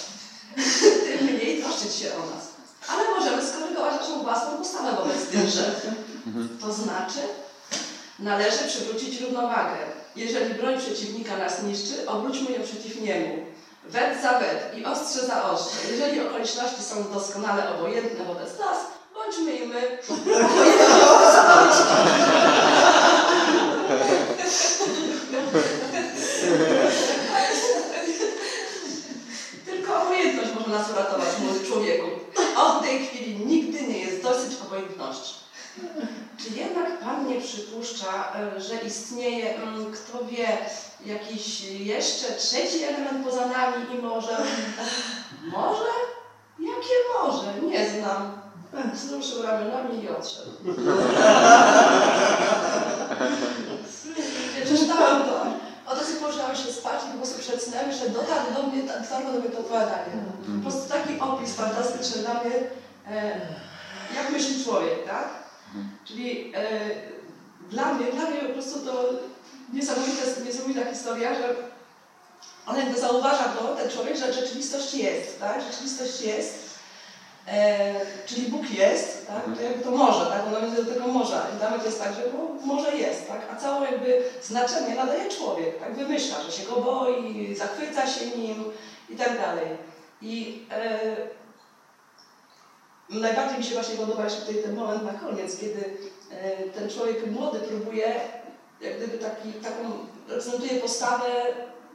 Tym 1.19 1.27
mniej 1.27 1.63
troszczyć 1.63 1.95
się 1.95 2.09
o 2.15 2.21
nas. 2.35 2.47
Ale 2.89 3.11
możemy 3.19 3.49
skorygować 3.49 3.95
naszą 4.01 4.23
własną 4.23 4.59
postawę 4.59 4.93
wobec 4.97 5.27
tych 5.27 5.49
rzeczy. 5.49 5.93
To 6.61 6.73
znaczy, 6.73 7.21
należy 8.19 8.65
przywrócić 8.69 9.21
równowagę. 9.21 9.77
Jeżeli 10.17 10.55
broń 10.55 10.79
przeciwnika 10.79 11.37
nas 11.37 11.63
niszczy, 11.63 12.09
obróćmy 12.09 12.51
ją 12.51 12.63
przeciw 12.63 13.01
niemu. 13.01 13.47
Wet 13.85 14.23
za 14.23 14.39
wet 14.39 14.73
i 14.77 14.85
ostrze 14.85 15.27
za 15.27 15.51
ostrze. 15.51 15.93
Jeżeli 15.93 16.21
okoliczności 16.21 16.76
są 16.87 17.13
doskonale 17.13 17.75
obojętne 17.79 18.25
wobec 18.25 18.59
nas, 18.59 18.79
bądźmy 19.15 19.57
i 19.57 19.67
my. 19.67 19.99
Tylko 29.67 30.03
obojętność 30.03 30.51
może 30.55 30.71
nas 30.79 30.91
uratować, 30.91 31.29
młody 31.39 31.67
człowieku. 31.67 32.07
Od 32.57 32.83
tej 32.83 33.07
chwili 33.07 33.47
nigdy 33.47 33.83
nie 33.83 33.99
jest 33.99 34.23
dosyć 34.23 34.53
obojętności. 34.67 35.35
Czy 36.39 36.59
jednak 36.59 37.01
Pan 37.01 37.29
nie 37.29 37.41
przypuszcza, 37.41 38.33
e, 38.35 38.61
że 38.61 38.77
istnieje, 38.77 39.55
mm, 39.55 39.93
kto 39.93 40.25
wie, 40.25 40.59
jakiś 41.07 41.61
jeszcze 41.61 42.33
trzeci 42.33 42.85
element 42.85 43.27
poza 43.27 43.47
nami 43.47 43.95
i 43.95 44.03
może... 44.03 44.37
Może? 45.45 46.16
Jakie 46.59 46.95
może? 47.19 47.61
Nie 47.63 47.91
znam. 47.91 48.41
Wzruszył 48.95 49.43
ramionami 49.43 50.05
i 50.05 50.09
odszedł. 50.09 50.51
Przeczytałam 54.65 55.23
to. 55.23 55.47
Oto 55.87 56.05
sobie 56.05 56.21
położyłam 56.21 56.57
się 56.57 56.73
spać 56.73 57.03
i 57.03 57.07
było 57.07 57.17
prostu 57.17 57.39
przed 57.39 57.63
snem, 57.63 57.93
że 57.93 58.11
dotarł 58.11 58.55
do 58.55 58.63
mnie, 58.63 58.83
dotarło 58.83 59.33
do 59.33 59.41
mnie 59.41 59.49
to 59.49 59.59
opowiadanie. 59.59 60.13
Po 60.57 60.71
prostu 60.71 60.89
taki 60.89 61.21
opis 61.21 61.55
fantastyczny 61.55 62.23
dla 62.23 62.35
mnie, 62.35 62.55
e, 63.11 63.41
jak 64.17 64.31
myśli 64.33 64.65
człowiek, 64.65 65.05
tak? 65.07 65.29
Czyli 66.05 66.53
e, 66.57 66.91
dla 67.71 67.95
mnie, 67.95 68.07
dla 68.13 68.31
mnie 68.31 68.41
po 68.41 68.53
prostu 68.53 68.81
to 68.81 69.05
niesamowita, 69.73 70.23
niesamowita 70.47 70.85
historia, 70.85 71.35
że 71.35 71.55
on 72.67 72.77
jakby 72.77 73.01
zauważa 73.01 73.45
to, 73.45 73.77
ten 73.77 73.91
człowiek, 73.91 74.17
że 74.17 74.33
rzeczywistość 74.33 74.95
jest, 74.95 75.41
tak? 75.41 75.63
Rzeczywistość 75.63 76.21
jest. 76.21 76.67
E, 77.49 77.95
czyli 78.27 78.49
Bóg 78.49 78.71
jest, 78.71 79.27
tak? 79.27 79.57
To 79.57 79.63
jakby 79.63 79.85
to 79.85 79.91
morze, 79.91 80.27
tak? 80.27 80.47
Ono 80.47 80.61
będzie 80.61 80.83
do 80.83 80.95
tego 80.95 81.07
morza. 81.07 81.47
I 81.55 81.59
dla 81.59 81.71
mnie 81.71 81.79
to 81.79 81.87
jest 81.87 82.03
tak, 82.03 82.15
że 82.15 82.23
no, 82.33 82.67
morze 82.67 82.97
jest, 82.97 83.29
tak? 83.29 83.41
A 83.53 83.57
całe 83.57 83.91
jakby 83.91 84.23
znaczenie 84.43 84.95
nadaje 84.95 85.31
człowiek, 85.31 85.79
tak? 85.79 85.95
Wymyśla, 85.95 86.43
że 86.43 86.53
się 86.53 86.67
go 86.67 86.77
boi, 86.81 87.55
zachwyca 87.57 88.07
się 88.07 88.27
nim 88.27 88.65
i 89.11 89.17
tak 89.17 89.39
dalej. 89.39 89.67
I 90.23 90.67
e, 90.71 91.01
najbardziej 93.11 93.59
mi 93.59 93.65
się 93.65 93.75
właśnie 93.75 93.97
podoba 93.97 94.25
jeszcze 94.25 94.41
tutaj 94.41 94.63
ten 94.63 94.75
moment 94.75 95.03
na 95.03 95.13
koniec, 95.13 95.61
kiedy 95.61 95.85
e, 96.31 96.57
ten 96.69 96.91
człowiek 96.91 97.27
młody 97.27 97.59
próbuje 97.59 98.21
jak 98.81 98.97
gdyby 98.97 99.19
taki, 99.19 99.53
taką, 99.53 100.07
reprezentuje 100.29 100.81
postawę 100.81 101.27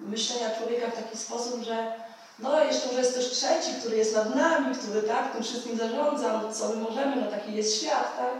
myślenia 0.01 0.55
człowieka 0.57 0.87
w 0.91 0.95
taki 0.95 1.17
sposób, 1.17 1.63
że 1.63 1.93
no 2.39 2.63
jeszcze 2.63 2.87
może 2.87 2.99
jest 2.99 3.15
też 3.15 3.29
trzeci, 3.29 3.79
który 3.79 3.97
jest 3.97 4.15
nad 4.15 4.35
nami, 4.35 4.75
który 4.75 5.01
tak, 5.01 5.33
tym 5.33 5.43
wszystkim 5.43 5.77
zarządza, 5.77 6.41
no 6.43 6.53
co 6.53 6.69
my 6.69 6.75
możemy, 6.75 7.15
no 7.15 7.31
taki 7.31 7.55
jest 7.55 7.77
świat, 7.81 8.17
tak? 8.17 8.33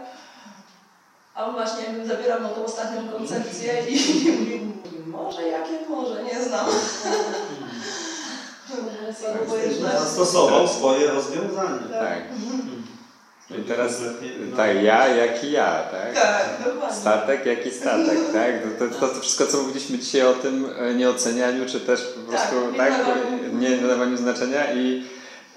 A 1.34 1.44
on 1.44 1.52
właśnie 1.52 1.84
jakby 1.84 2.06
zabierał 2.06 2.40
no, 2.40 2.48
tą 2.48 2.64
ostatnią 2.64 3.08
koncepcję 3.08 3.84
i, 3.88 3.94
i 4.26 4.30
mówi, 4.30 4.74
może 5.06 5.48
jakie 5.48 5.88
może, 5.88 6.22
nie 6.22 6.42
znam. 6.44 6.66
Jest 9.66 9.80
Zastosował 9.80 10.68
swoje 10.68 11.10
rozwiązanie. 11.10 11.80
Tak. 11.90 12.18
I 13.58 13.62
teraz 13.62 14.00
tak, 14.56 14.82
ja 14.82 15.08
jak 15.08 15.44
i 15.44 15.52
ja, 15.52 15.82
tak? 15.90 16.14
Tak, 16.14 16.46
dokładnie. 16.64 16.96
Statek 16.96 17.46
jak 17.46 17.66
i 17.66 17.70
statek, 17.70 18.18
tak? 18.32 18.52
To, 18.78 19.00
to, 19.00 19.08
to 19.14 19.20
wszystko, 19.20 19.46
co 19.46 19.62
mówiliśmy 19.62 19.98
dzisiaj 19.98 20.22
o 20.22 20.32
tym 20.32 20.68
e, 20.78 20.94
nieocenianiu, 20.94 21.66
czy 21.66 21.80
też 21.80 22.02
po 22.02 22.30
prostu 22.30 22.70
nie 22.72 22.78
tak, 22.78 22.90
nadawaniu. 22.90 23.58
nie 23.58 23.76
nadawaniu 23.76 24.16
znaczenia 24.16 24.72
i 24.72 25.04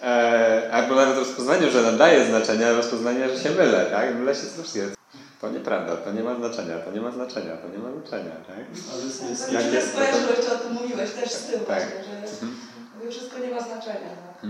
e, 0.03 0.69
albo 0.71 0.95
nawet 0.95 1.17
rozpoznaniu, 1.17 1.71
że 1.71 1.81
nadaje 1.81 2.25
znaczenia, 2.25 2.73
rozpoznanie, 2.73 3.29
że 3.29 3.43
się 3.43 3.49
mylę, 3.49 3.86
tak? 3.86 4.15
Mylę 4.15 4.36
się 4.36 4.41
z 4.41 4.62
wszystkim. 4.62 4.95
To 5.41 5.49
nieprawda, 5.49 5.95
to 5.95 6.12
nie 6.12 6.23
ma 6.23 6.36
znaczenia, 6.36 6.77
to 6.79 6.91
nie 6.91 7.01
ma 7.01 7.12
znaczenia, 7.12 7.58
to 7.58 7.67
nie 7.69 7.77
ma 7.77 7.91
znaczenia, 7.91 8.31
tak? 8.47 8.65
Ale 8.93 9.03
jest, 9.03 9.29
jest, 9.29 9.45
Tak, 9.45 9.53
Jak 9.53 9.73
jest, 9.73 9.97
jest, 9.97 10.47
to 10.47 10.55
o 10.55 10.58
tym 10.58 10.73
mówiłeś 10.73 11.12
też 11.12 11.31
z 11.31 11.45
tyłu 11.45 11.65
Tak. 11.65 11.79
właśnie, 11.79 12.03
że 12.03 12.12
jakby 12.95 13.12
wszystko 13.12 13.39
nie 13.39 13.51
ma 13.51 13.62
znaczenia. 13.62 14.10
No. 14.43 14.49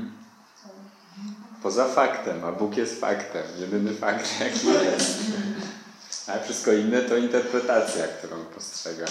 Poza 1.66 1.88
faktem, 1.88 2.44
a 2.46 2.52
Bóg 2.52 2.78
jest 2.78 3.00
faktem, 3.00 3.44
jedyny 3.58 3.94
fakt 3.94 4.40
jaki 4.40 4.68
jest. 4.68 5.20
A 6.28 6.40
wszystko 6.40 6.72
inne 6.72 7.02
to 7.02 7.18
interpretacja, 7.18 8.08
którą 8.08 8.46
postrzegam. 8.46 9.08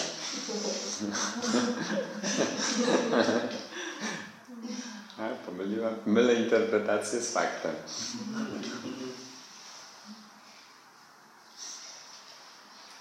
A, 5.19 5.47
pomyliłam. 5.47 5.95
Mylę 6.07 6.35
interpretację 6.35 7.21
z 7.21 7.33
faktem. 7.33 7.75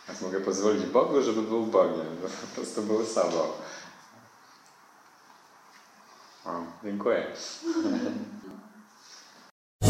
Więc 0.07 0.21
mogę 0.21 0.39
pozwolić 0.41 0.85
Bogu, 0.85 1.21
żeby 1.21 1.41
był 1.41 1.65
Bogiem, 1.65 2.17
bo 2.21 2.27
po 2.27 2.55
prostu 2.55 2.81
był 2.81 3.05
sobą. 3.05 3.39
O, 6.45 6.51
dziękuję. 6.83 7.27